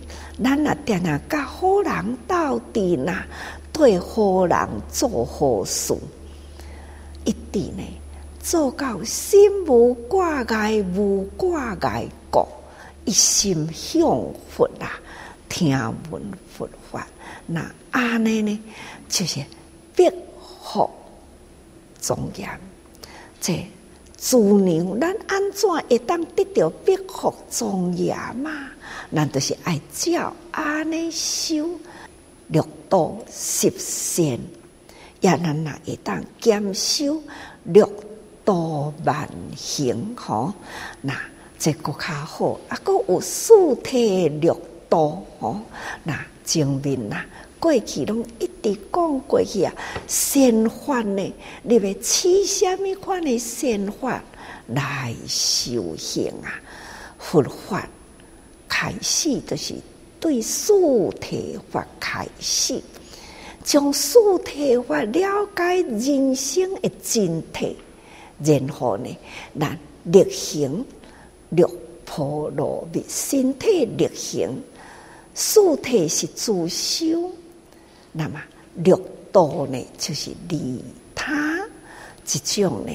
[0.43, 3.25] 咱若定啊甲好人斗阵呐，
[3.73, 5.95] 对好人做好事，
[7.25, 7.83] 一定呢
[8.41, 12.09] 做到心无挂碍，无挂碍，
[13.09, 14.03] 一心向
[14.51, 15.01] 佛啊，
[15.49, 15.71] 听
[16.11, 16.23] 闻
[16.55, 17.07] 佛法，
[17.47, 18.63] 那安尼呢
[19.09, 19.43] 就是
[19.97, 20.13] 必。
[20.71, 20.91] 福
[22.03, 22.61] 庄严，
[23.41, 23.67] 这
[24.19, 28.69] 主娘，咱安怎会当得到必福庄严嘛？
[29.15, 31.67] 咱就是爱照安尼修
[32.49, 34.39] 六道十善，
[35.23, 37.23] 也咱若会当兼修
[37.65, 37.91] 六
[38.45, 40.53] 道万行，吼，
[41.01, 41.19] 那
[41.59, 45.61] 这个较好，啊，阁有四体六度，吼，
[46.05, 47.27] 那证明啦。
[47.59, 49.75] 过去拢一直讲过去啊，
[50.07, 51.35] 善法呢？
[51.65, 54.23] 你要起什么款的善法
[54.69, 56.55] 来修行啊？
[57.19, 57.85] 佛法
[58.69, 59.75] 开始就是
[60.21, 60.73] 对四
[61.21, 62.81] 体法开始，
[63.65, 67.75] 将四体法了解人生的真谛，
[68.45, 69.09] 然后呢，
[69.59, 70.85] 咱力行
[71.51, 71.71] 六
[72.05, 74.51] 波罗蜜，身体力行，
[75.35, 77.31] 四体是自修。
[78.13, 78.41] 那么
[78.75, 78.99] 六
[79.31, 80.83] 道呢，就是利
[81.15, 81.61] 他
[82.25, 82.93] 这种呢，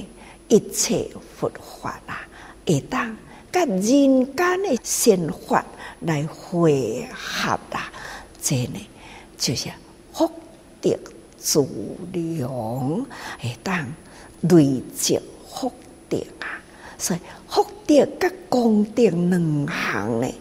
[0.47, 1.49] 一切佛
[1.82, 2.28] 法啊，
[2.66, 3.16] 会当
[3.51, 5.64] 跟人间的善法
[5.99, 7.91] 来汇合啦，
[8.41, 8.80] 这呢
[9.38, 9.70] 就是
[10.12, 10.30] 福
[10.82, 10.97] 德
[11.38, 11.66] 资
[12.12, 13.06] 粮，
[13.39, 13.88] 会当
[14.41, 15.72] 累积福
[16.10, 16.60] 德啊。
[17.04, 20.34] 所以福德跟功德两行呢，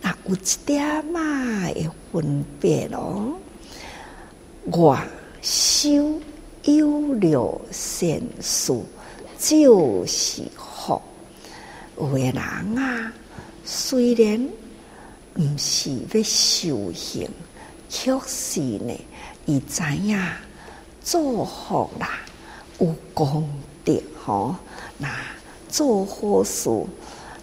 [0.00, 1.20] 那有一点嘛
[1.66, 3.36] 会分别咯。
[4.66, 4.96] 我
[5.42, 6.20] 修
[6.62, 8.72] 有漏善事，
[9.36, 11.02] 就是福。
[11.98, 13.12] 有的人啊，
[13.64, 14.48] 虽然
[15.34, 17.28] 毋是要修行，
[17.88, 18.94] 却是呢，
[19.44, 20.16] 伊知影
[21.02, 22.20] 做福啦，
[22.78, 23.48] 有功
[23.84, 24.54] 德吼。
[24.98, 25.08] 那
[25.76, 26.70] 做好事，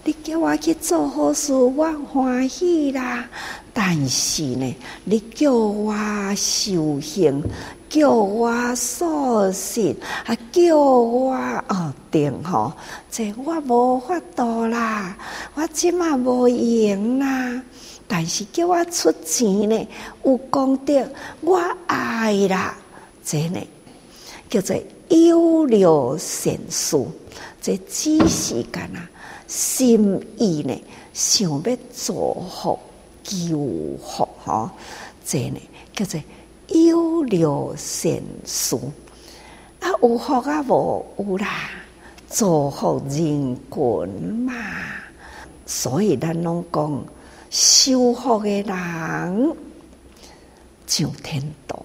[0.04, 3.30] 你叫我去做好事，我欢喜啦。
[3.72, 5.94] 但是呢，你叫我
[6.36, 7.44] 修行，
[7.88, 11.36] 叫我素食，啊，叫我
[11.68, 12.74] 哦定吼，
[13.12, 15.16] 这我无法度啦，
[15.54, 17.62] 我即嘛无用啦。
[18.08, 19.88] 但是叫我出钱呢，
[20.24, 21.08] 有功德，
[21.42, 22.76] 我爱啦。
[23.24, 23.60] 这呢
[24.50, 24.76] 叫做
[25.10, 26.98] 有漏善事，
[27.64, 29.10] 这只是干啊，
[29.48, 30.80] 心意呢
[31.14, 32.78] 想要做好。
[33.26, 33.58] 求
[34.06, 34.70] 福吼，
[35.26, 35.58] 这呢
[35.96, 36.22] 叫做
[36.68, 38.76] 有漏善事
[39.80, 41.48] 啊，有福啊无有啦，
[42.28, 44.54] 造福人群嘛。
[45.66, 47.06] 所以咱拢讲，
[47.50, 48.66] 修福的人
[50.86, 51.80] 上天堂，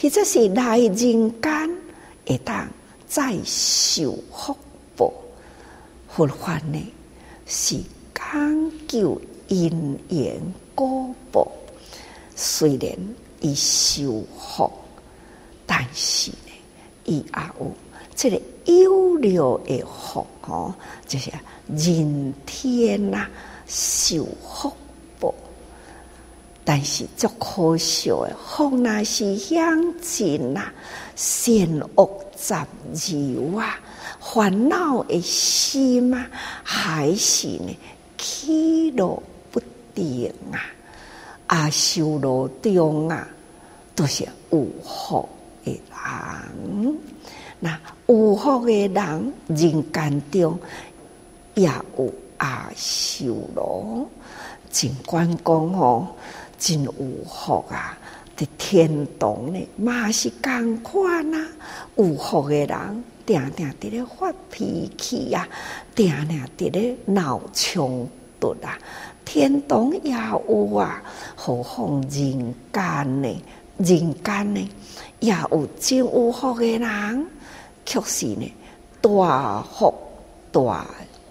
[0.00, 1.76] 或者是来人间
[2.24, 2.68] 会当
[3.08, 4.56] 再修福。
[6.16, 6.92] 佛法呢
[7.44, 7.78] 是
[8.14, 10.40] 讲究因缘。
[10.74, 11.46] 果报
[12.34, 12.90] 虽然
[13.40, 14.72] 伊修福，
[15.66, 16.52] 但是呢，
[17.04, 17.70] 伊也有
[18.14, 20.74] 这个有漏的福哦，
[21.06, 21.30] 就是
[21.68, 23.30] 人天呐、啊、
[23.66, 24.72] 受福
[25.20, 25.34] 报，
[26.64, 30.72] 但是足可惜的，福若是享尽呐，
[31.14, 31.46] 善
[31.96, 33.78] 恶杂糅啊，
[34.20, 36.26] 烦恼的心啊，
[36.62, 37.76] 还是呢
[38.18, 39.60] 起落不。
[39.96, 40.60] 定啊，
[41.46, 43.26] 阿修罗中啊，
[43.94, 45.26] 都是有福
[45.64, 46.98] 的人。
[47.58, 50.60] 那有福的人，人间中
[51.54, 51.64] 也
[51.96, 54.06] 有阿修罗。
[54.70, 56.06] 尽管讲哦，
[56.58, 57.96] 真有福啊！
[58.36, 58.86] 在天
[59.18, 61.48] 堂呢，嘛是共款啊。
[61.96, 65.46] 有福的人，定定伫咧发脾气呀，
[65.94, 68.08] 定定伫咧闹冲
[68.40, 68.78] 突啊。
[69.24, 71.02] 天堂也有啊，
[71.34, 73.42] 何况人间呢？
[73.78, 74.70] 人间呢
[75.20, 77.26] 也有真有福的人，
[77.84, 78.50] 却是呢
[79.02, 79.92] 大福
[80.50, 80.86] 大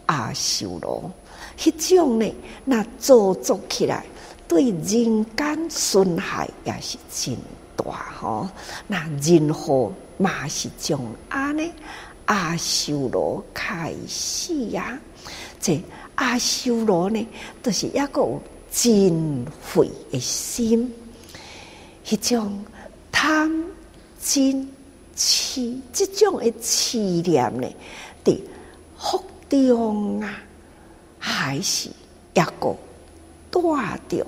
[0.06, 1.10] 阿修罗，
[1.58, 2.36] 迄种呢，
[2.66, 4.06] 那造作起来
[4.48, 7.36] 对人间损害也是真
[7.76, 7.86] 大
[8.20, 8.48] 吼。
[8.86, 11.64] 那任何嘛是从安呢
[12.26, 15.00] 阿修罗开始呀，
[15.60, 15.80] 这
[16.16, 17.28] 阿修罗呢，
[17.62, 18.42] 都、就是一个
[18.72, 20.92] 真慧的心，
[22.06, 22.66] 迄种
[23.12, 23.52] 贪
[24.22, 24.66] 嗔
[25.16, 27.68] 痴这种的痴念呢，
[28.24, 28.44] 的
[28.98, 30.42] 福中啊，
[31.20, 31.90] 还是
[32.34, 32.76] 一个
[33.52, 33.62] 带
[34.10, 34.26] 着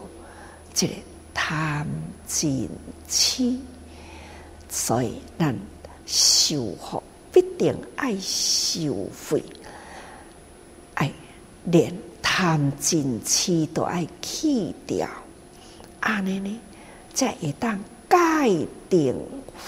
[0.74, 0.94] 这个
[1.34, 1.88] 贪
[2.28, 2.68] 嗔
[3.10, 3.58] 痴，
[4.70, 5.56] 所以咱
[6.08, 9.44] 修福必定爱修慧，
[10.96, 11.12] 爱
[11.66, 15.08] 连贪嗔痴都爱去掉，
[16.00, 16.60] 安尼呢，
[17.14, 17.78] 才会当
[18.10, 19.14] 界定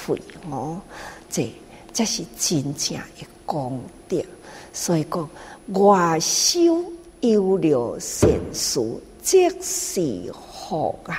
[0.07, 0.19] 慧
[0.49, 0.81] 哦，
[1.29, 1.51] 这
[1.91, 4.23] 这是真正的功德。
[4.71, 5.29] 所以讲，
[5.73, 6.83] 外修
[7.19, 8.79] 有了善事，
[9.21, 11.15] 即是福啊；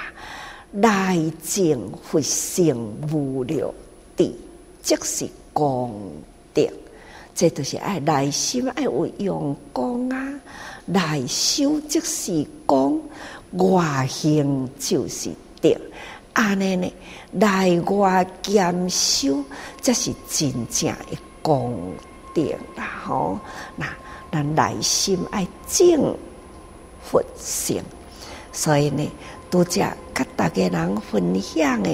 [0.71, 2.75] 内净佛性
[3.13, 3.75] 无了
[4.17, 4.35] 地，
[4.83, 6.13] 即是功
[6.55, 6.69] 德。
[7.35, 10.41] 这都是爱内心爱有用功啊，
[10.85, 13.01] 内修即是功，
[13.53, 15.75] 外行就是德。
[16.35, 16.93] 安尼呢，
[17.33, 19.43] 内外兼修，
[19.81, 21.93] 即是真正的功
[22.35, 22.43] 德。
[22.77, 23.39] 啦吼，
[23.77, 23.87] 那
[24.31, 25.99] 那内心爱净
[27.03, 27.83] 佛性，
[28.53, 29.11] 所以呢，
[29.51, 29.81] 拄则
[30.15, 31.91] 甲大家人分享的，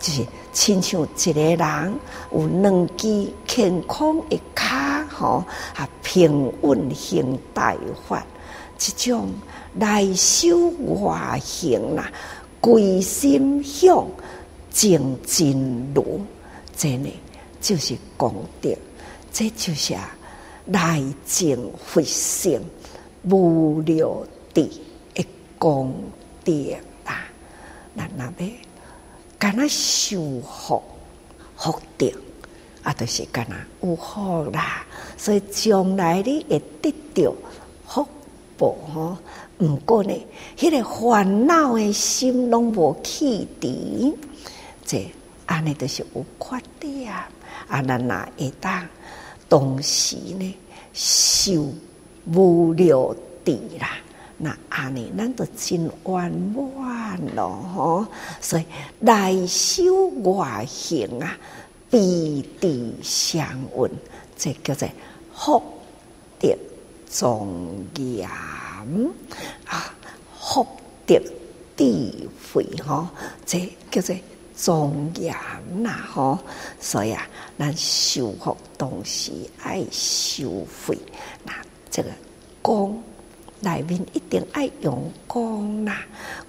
[0.00, 0.24] 就是
[0.54, 1.94] 亲像一个人
[2.32, 4.64] 有两支健康的脚
[5.10, 5.44] 吼，
[5.74, 7.76] 啊平稳行大
[8.08, 8.24] 法，
[8.78, 9.28] 即种
[9.74, 10.68] 内修
[11.02, 12.10] 外行啦，
[12.60, 14.06] 归心向
[14.70, 16.20] 净真如，
[16.76, 17.10] 真的
[17.60, 18.32] 就是功
[18.62, 18.70] 德。
[19.32, 19.94] 这就是
[20.64, 22.60] 内净佛性
[23.28, 24.80] 无了地
[25.12, 25.26] 的
[25.58, 25.92] 功
[26.44, 26.52] 德
[27.04, 27.24] 啦。
[27.92, 28.48] 那那边
[29.44, 30.82] 干那修福
[31.54, 32.10] 福德
[32.82, 34.86] 啊，都、是干那有福啦。
[35.18, 37.34] 所以将来你会得到
[37.86, 38.08] 福
[38.56, 39.18] 报吼。
[39.58, 40.26] 毋过呢，
[40.56, 44.16] 迄、个烦恼的心拢无去除，
[44.82, 45.12] 这
[45.44, 47.12] 安尼都是有缺点
[47.68, 47.82] 啊。
[47.82, 48.88] 那那会当。
[49.50, 50.56] 同时呢，
[50.94, 51.68] 修
[52.32, 53.14] 无了
[53.44, 53.98] 地啦，
[54.44, 58.06] 那安尼咱都真圆满咯吼。
[58.40, 58.66] 所以
[59.00, 61.36] 内修外行啊，
[61.90, 63.90] 必地相应，
[64.36, 64.88] 这叫做
[65.34, 65.62] 福
[66.38, 66.54] 德
[67.10, 67.48] 庄
[67.96, 68.28] 严
[69.66, 69.94] 啊，
[70.38, 70.66] 福
[71.06, 71.18] 德
[71.76, 73.08] 智慧吼，
[73.46, 74.14] 这叫做。
[74.56, 75.34] 庄严
[75.82, 76.38] 呐，吼，
[76.78, 77.26] 所以啊，
[77.58, 80.96] 咱修福东西爱修慧，
[81.42, 81.52] 那
[81.90, 82.08] 这个
[82.62, 83.02] 功
[83.64, 86.04] 内面一定爱用功啦，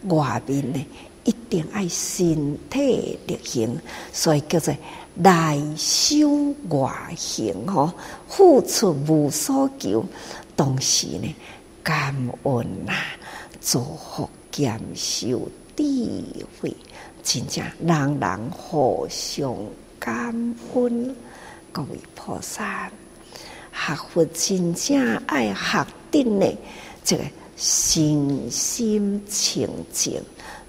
[0.07, 0.85] 外面呢
[1.23, 3.79] 一定爱身体力行，
[4.13, 4.75] 所以叫做
[5.15, 7.91] 内修外行吼，
[8.27, 10.05] 付出无所求，
[10.57, 11.35] 同时呢
[11.81, 12.13] 感
[12.43, 12.93] 恩呐，
[13.61, 15.83] 祝福兼修智
[16.61, 16.75] 慧。
[17.23, 19.55] 真正人人互相
[19.97, 20.27] 感
[20.75, 21.15] 恩，
[21.71, 22.91] 各位菩萨，
[23.73, 26.45] 学佛真正爱学定呢，
[27.05, 27.23] 这个
[27.55, 30.21] 心心清净，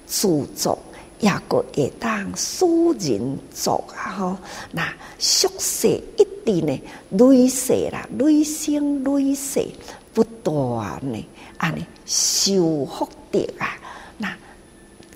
[0.06, 0.78] 自作
[1.18, 2.64] 也个会当使
[3.00, 4.12] 人作啊！
[4.12, 4.36] 吼，
[4.70, 9.66] 那俗世一定呢，累世啦，累生累世
[10.12, 11.26] 不断呢，
[11.56, 13.78] 安尼修福德啊！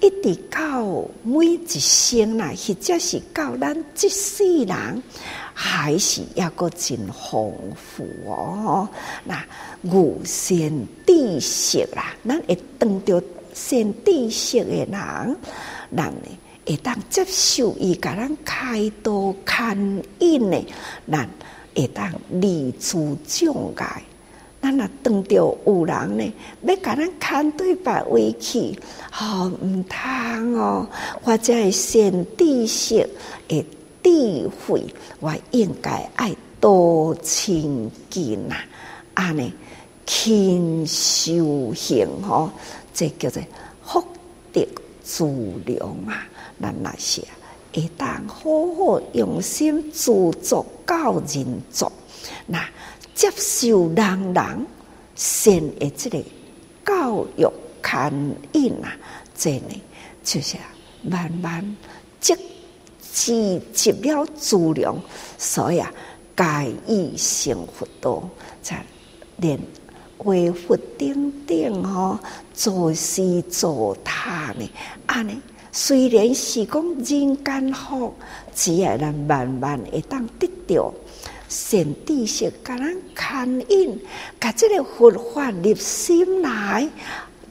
[0.01, 5.03] 一直到每一生啦，或者是到咱即世人，
[5.53, 8.89] 还是一个真丰富哦。
[9.25, 9.45] 那
[9.83, 10.57] 有善
[11.07, 13.23] 知识啦，咱会当着
[13.53, 14.91] 善知识的人，
[15.91, 20.59] 人呢会当接受伊甲咱开导牵引呢，
[21.11, 21.29] 咱
[21.75, 24.03] 会当立足障碍。
[24.63, 26.33] 咱若当着有人呢，
[26.63, 28.79] 要甲咱牵对白为去，
[29.11, 30.87] 吼毋通哦，
[31.23, 33.09] 或者系先知识
[33.49, 33.65] 诶
[34.03, 34.85] 智慧，
[35.21, 38.57] 我应该爱多亲近呐，
[39.15, 39.51] 安尼
[40.05, 42.51] 勤修行吼，
[42.93, 43.43] 这叫做
[43.83, 44.05] 福
[44.53, 44.67] 德
[45.03, 45.25] 资
[45.65, 46.29] 粮啊！
[46.61, 47.23] 咱那些
[47.73, 48.45] 会当好
[48.77, 51.91] 好用心自作教人作，
[52.47, 52.63] 那。
[53.21, 54.67] 接受人人
[55.15, 56.19] 善的这个
[56.87, 57.47] 教育
[57.83, 58.97] 牵引啊，
[59.37, 59.83] 这呢
[60.25, 60.57] 就是
[61.03, 61.77] 慢慢
[62.19, 62.35] 积
[63.13, 64.99] 积积了资粮，
[65.37, 65.93] 所以啊，
[66.35, 68.27] 改以成佛道，
[68.63, 68.83] 才
[69.37, 69.61] 连
[70.25, 72.19] 维护顶顶吼，
[72.55, 74.67] 做事做他呢，
[75.05, 75.39] 安尼
[75.71, 78.15] 虽然是讲人间福，
[78.55, 80.91] 只要咱慢慢会当得到
[81.51, 84.01] 善知识，甲咱牵引，
[84.41, 86.89] 甲这个佛法入心来，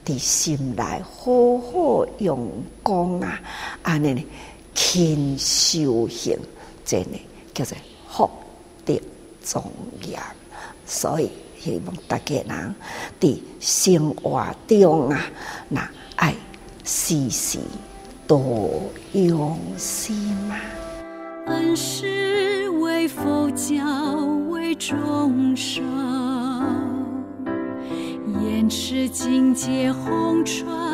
[0.03, 2.49] 伫心内好好用
[2.81, 3.39] 功啊，
[3.83, 4.25] 安尼呢，
[4.73, 6.35] 勤修行，
[6.83, 7.19] 真的
[7.53, 7.77] 叫做
[8.09, 8.29] 福
[8.83, 8.99] 德
[9.45, 9.63] 庄
[10.01, 10.19] 严，
[10.87, 11.29] 所以。
[11.61, 12.75] 希望大家人
[13.19, 15.25] 伫生活中啊，
[15.67, 16.33] 那爱
[16.85, 17.59] 时时
[18.25, 18.81] 多
[19.11, 20.15] 用心
[20.49, 20.55] 啊。
[21.49, 23.83] 恩师为佛教
[24.49, 25.83] 为众生，
[28.43, 30.88] 延迟境界弘传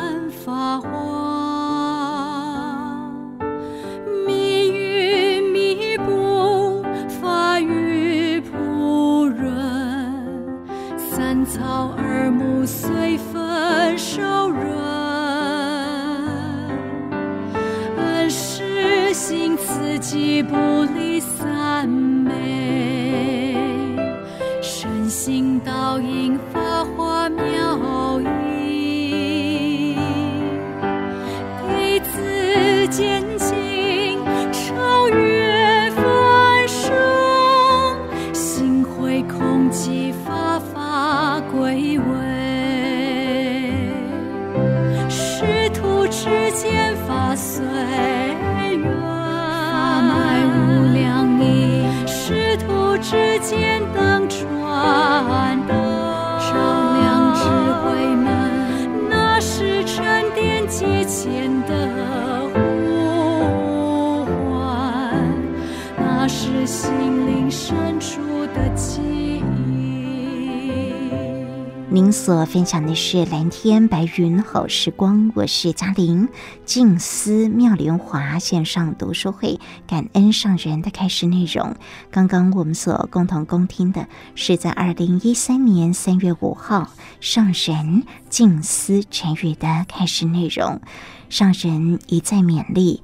[72.46, 76.28] 分享的是蓝天白云好时光，我是嘉玲。
[76.64, 81.74] 静思妙莲华线上读书会，感恩上人的开示内容。
[82.10, 90.80] 刚刚我们所共同恭听的是在二零一三年三月五号上人静思禅语的开示内容。
[91.28, 93.02] 上人一再勉励。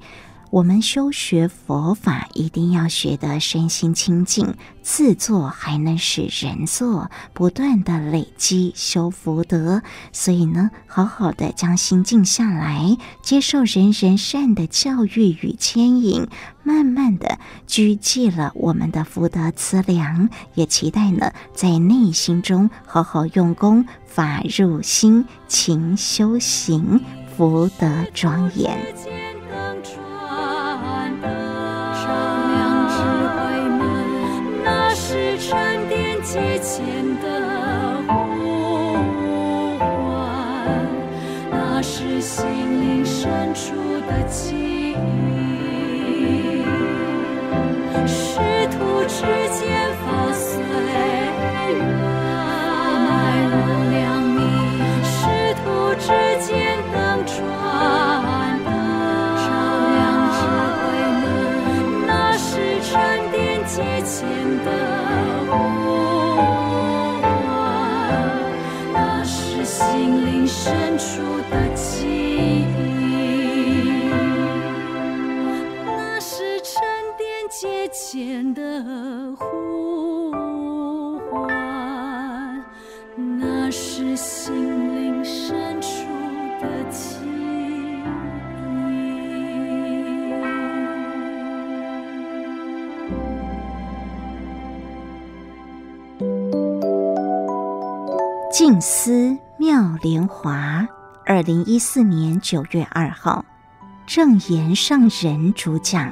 [0.53, 9.81] 我们修学佛法，一定要学得身心清净，自作还能使人作，不断的累积修福德。
[10.11, 16.27] 所以呢，好好的将心静下来，接受人人善的教育与牵引，
[16.61, 20.29] 慢慢的聚集了我们的福德资粮。
[20.53, 27.01] 也期待呢，在内心中好好用功，法入心，勤修行，
[27.35, 28.77] 福德庄严。
[36.33, 36.83] 劫前
[37.21, 37.27] 的
[38.07, 39.85] 呼唤，
[41.51, 42.43] 那是心
[42.81, 43.75] 灵深处
[44.09, 44.95] 的记忆。
[48.07, 48.39] 师
[48.71, 49.21] 徒之
[49.59, 49.72] 间
[70.63, 72.63] 深处的记忆，
[75.85, 76.81] 那是沉
[77.17, 78.81] 淀劫前的
[79.35, 80.31] 呼
[81.29, 82.63] 唤，
[83.37, 84.55] 那是心
[84.95, 85.89] 灵深处
[86.61, 87.99] 的记忆。
[98.49, 99.37] 静思。
[99.65, 100.85] 妙莲华，
[101.25, 103.45] 二零一四年九月二号，
[104.05, 106.11] 正言上人主讲。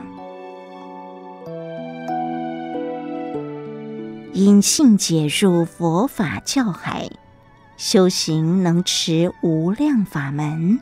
[4.31, 7.09] 因信解入佛法教海，
[7.75, 10.79] 修行能持无量法门，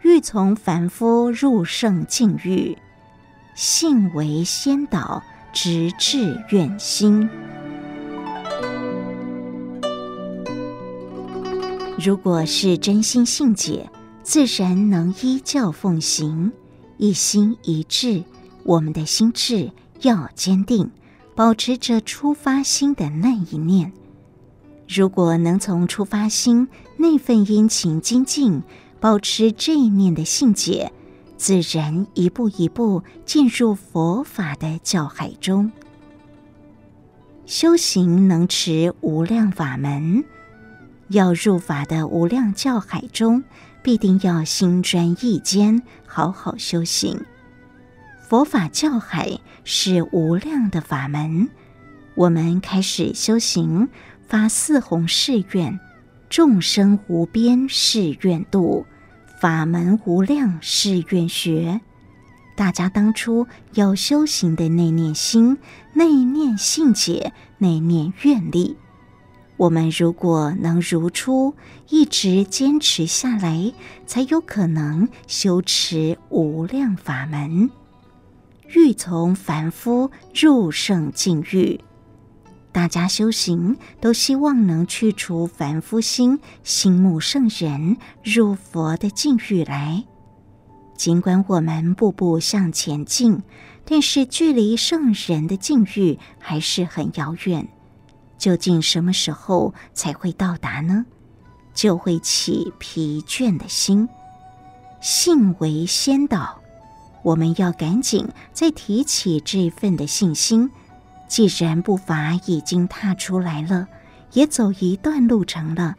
[0.00, 2.78] 欲从凡夫入圣境域，
[3.54, 7.28] 信为先导，直至愿心。
[12.00, 13.90] 如果是真心信解，
[14.22, 16.52] 自然能依教奉行，
[16.96, 18.22] 一心一志。
[18.62, 19.72] 我们的心志
[20.02, 20.88] 要坚定，
[21.34, 23.92] 保持着出发心的那一念。
[24.86, 28.62] 如果能从出发心那份殷勤精进，
[29.00, 30.92] 保持这一念的信解，
[31.36, 35.72] 自然一步一步进入佛法的教海中。
[37.44, 40.22] 修行能持无量法门，
[41.08, 43.42] 要入法的无量教海中，
[43.82, 47.20] 必定要心专意坚，好好修行。
[48.28, 51.48] 佛法教海是无量的法门，
[52.14, 53.88] 我们开始修行，
[54.26, 55.80] 发四弘誓愿：
[56.28, 58.84] 众生无边誓愿度，
[59.40, 61.80] 法门无量誓愿学。
[62.54, 65.56] 大家当初要修行的那念心、
[65.94, 68.76] 那念信解、那念愿力，
[69.58, 71.52] 我们如果能如初
[71.90, 73.72] 一直坚持下来，
[74.06, 77.68] 才有可能修持无量法门。
[78.68, 81.80] 欲从凡夫入圣境域，
[82.70, 90.04] 大家修行都希望能去除凡夫心，心慕圣人，入佛的境域来。
[90.96, 93.42] 尽管我们步步向前进，
[93.84, 97.66] 但是距离圣人的境遇还是很遥远。
[98.38, 101.04] 究竟什么时候才会到达呢？
[101.74, 104.08] 就会起疲倦的心，
[105.00, 106.58] 信为先导。
[107.22, 110.70] 我们要赶紧再提起这份的信心。
[111.28, 113.86] 既然步伐已经踏出来了，
[114.32, 115.96] 也走一段路程了，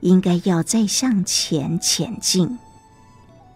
[0.00, 2.58] 应该要再向前前进。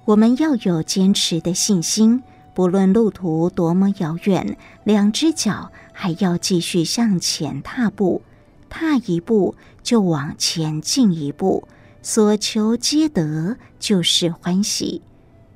[0.04, 2.22] 我们要有坚持的信心，
[2.54, 5.70] 不论路途多么遥远，两只脚
[6.02, 8.22] 还要继续向前踏步，
[8.68, 11.68] 踏一步就往前进一步，
[12.02, 15.00] 所求皆得，就是欢喜。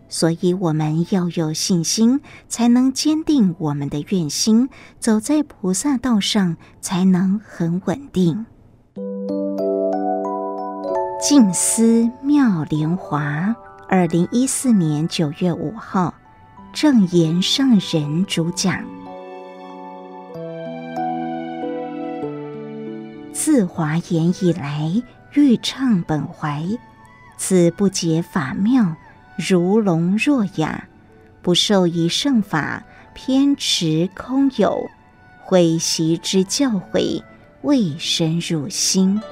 [0.09, 4.69] 所以我们要有信心，才能坚定我们的愿心，
[5.01, 8.47] 走在菩萨道上，才能很稳定。
[11.21, 13.57] 静思妙莲华，
[13.89, 16.15] 二零一四年九月五号，
[16.73, 18.96] 正言上人主讲。
[23.47, 24.91] 自华严以来，
[25.35, 26.67] 欲畅本怀，
[27.39, 28.97] 此不解法妙。
[29.37, 30.89] 如聋若哑，
[31.43, 32.83] 不受一乘法，
[33.15, 34.91] 偏持空有，
[35.45, 37.23] 悔习之教诲，
[37.63, 39.23] 未深入心。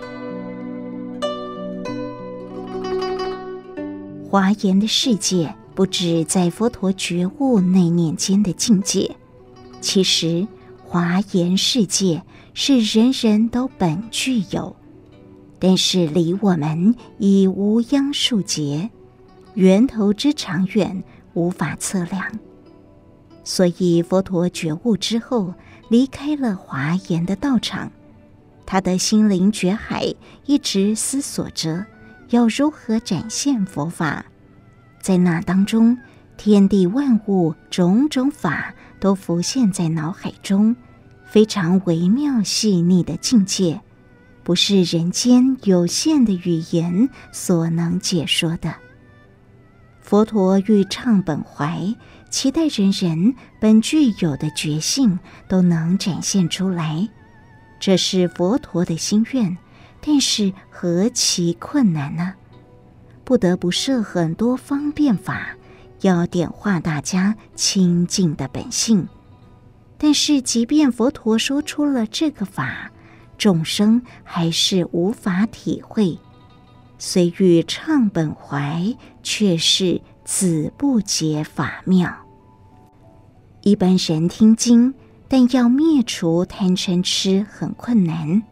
[4.30, 9.16] 华严的世界，不止在佛陀觉悟那念间的境界，
[9.80, 10.46] 其实
[10.84, 12.22] 华严世界
[12.56, 14.76] 是人人都本具有，
[15.58, 18.88] 但是离我们已无央数劫。
[19.54, 21.02] 源头之长远
[21.32, 22.22] 无法测量，
[23.42, 25.52] 所以佛陀觉悟之后，
[25.88, 27.90] 离开了华严的道场，
[28.64, 30.14] 他的心灵觉海
[30.46, 31.84] 一直思索着
[32.30, 34.24] 要如何展现佛法。
[35.00, 35.98] 在那当中，
[36.36, 40.74] 天地万物种种法都浮现在脑海中，
[41.34, 43.80] 非常微妙细腻的境界，
[44.44, 48.72] 不是人间有限的语言所能解说的。
[50.00, 51.92] 佛陀欲畅本怀，
[52.30, 55.18] 期待人人本具有的觉性
[55.48, 57.08] 都能展现出来，
[57.80, 59.58] 这是佛陀的心愿。
[60.00, 62.34] 但是何其困难呢？
[63.24, 65.56] 不得不设很多方便法，
[66.02, 69.08] 要点化大家清净的本性。
[69.96, 72.90] 但是，即便佛陀说出了这个法，
[73.38, 76.18] 众生还是无法体会。
[76.98, 82.14] 虽欲唱本怀，却是子不解法妙。
[83.62, 84.94] 一般人听经，
[85.28, 88.42] 但要灭除贪嗔痴很困难。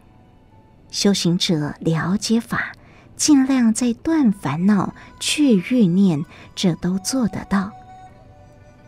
[0.90, 2.72] 修行者了解法，
[3.16, 6.24] 尽量在断烦恼、去欲念，
[6.54, 7.70] 这都做得到。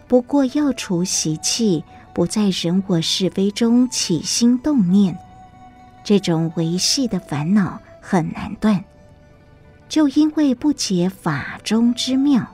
[0.07, 1.83] 不过要除习气，
[2.15, 5.19] 不在人我是非中起心动念，
[6.05, 8.83] 这种维系的烦恼很难断。
[9.89, 12.47] 就因为不解法中之妙，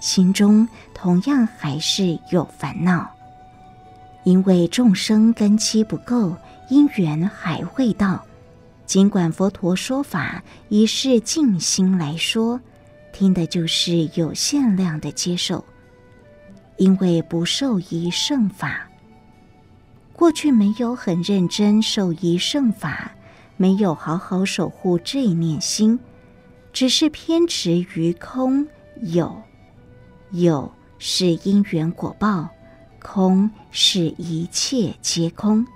[0.00, 3.10] 心中同样还是有烦恼。
[4.22, 6.36] 因为众生根基不够，
[6.68, 8.24] 因缘还会到。
[8.86, 12.60] 尽管佛陀说法以是静心来说，
[13.12, 15.64] 听的就是有限量的接受。
[16.76, 18.88] 因为不受一圣法，
[20.20, 23.12] 过去没有很认真受一圣法，
[23.56, 25.98] 没有好好守护这一念心。
[26.74, 28.68] 只是偏执于空
[29.00, 29.42] 有，
[30.32, 32.50] 有是因缘果报，
[33.00, 35.66] 空是一切皆空，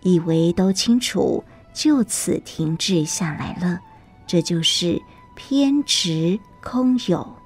[0.00, 1.44] 以为都清楚，
[1.74, 3.78] 就此停滞下来了。
[4.26, 4.98] 这就是
[5.36, 7.36] 偏执空有。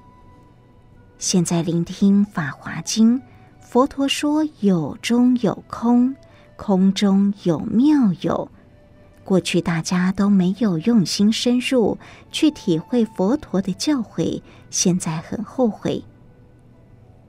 [1.17, 3.19] 现在聆听《法华经》，
[3.73, 6.15] 佛陀说有中有空，
[6.55, 8.51] 空中有妙有。
[9.23, 11.97] 过去大家都没有用心深入
[12.31, 16.03] 去体会佛陀的教诲，现在很后悔。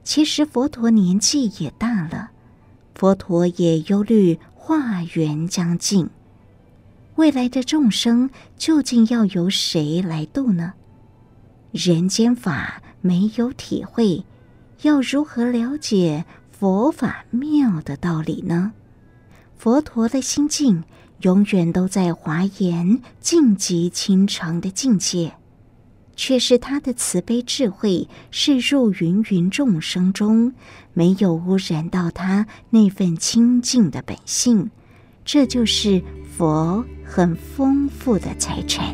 [0.03, 2.29] 其实佛陀年纪也大了，
[2.93, 6.11] 佛陀也忧虑化缘将尽，
[7.15, 10.73] 未来的众生究竟要由谁来度呢？
[11.71, 14.23] 人间法没有体会，
[14.81, 18.73] 要如何了解佛法妙的道理呢？
[19.57, 20.83] 佛陀的心境。
[21.21, 25.33] 永远都在华严净极清澄的境界，
[26.15, 30.53] 却是他的慈悲智慧是入芸芸众生中，
[30.93, 34.69] 没有污染到他那份清净的本性。
[35.23, 36.03] 这就是
[36.37, 38.93] 佛很丰富的财产。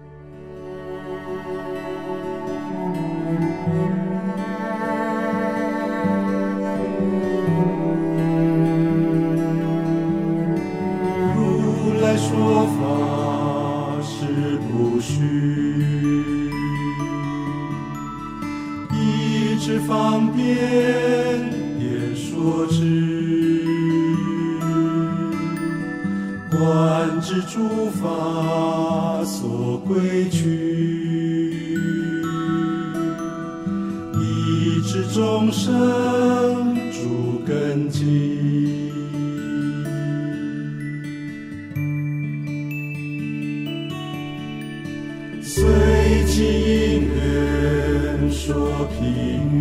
[48.43, 48.55] 说
[48.89, 49.53] 譬喻。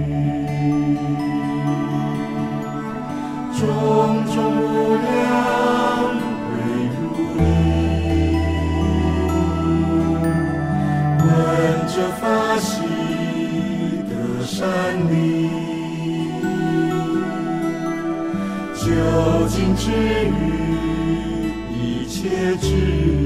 [3.58, 3.60] 种
[4.24, 4.64] 种无
[4.96, 5.06] 量
[6.46, 6.50] 归
[6.96, 6.98] 如
[7.36, 7.38] 理，
[11.18, 11.28] 闻
[11.88, 12.24] 者发
[12.56, 12.70] 喜
[14.08, 14.10] 得
[14.46, 14.58] 善
[15.10, 15.12] 利，
[18.76, 18.88] 究
[19.50, 19.84] 竟之
[20.24, 20.32] 语
[21.70, 21.76] 一
[22.08, 22.16] 切
[22.62, 23.19] 智。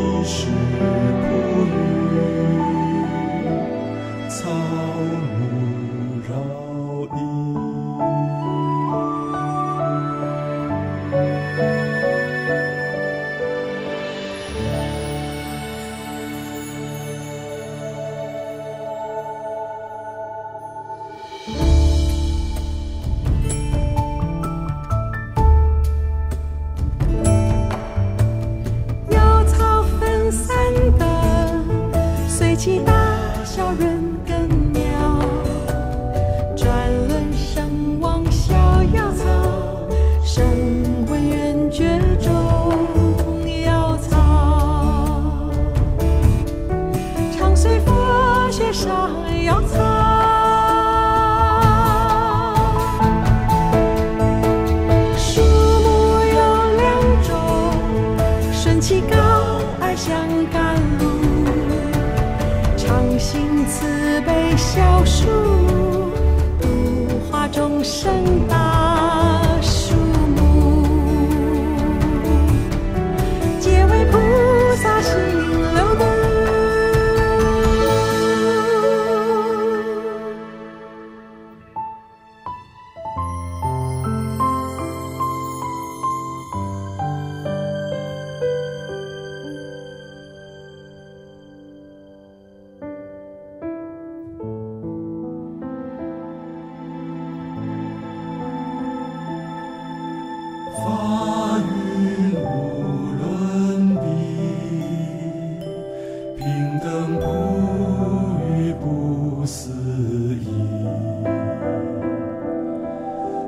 [0.00, 2.89] 一时苦与。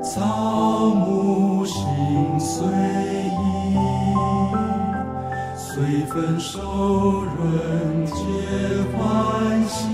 [0.03, 3.77] 草木心随意
[5.55, 8.13] 随分手人皆
[8.97, 9.92] 欢喜。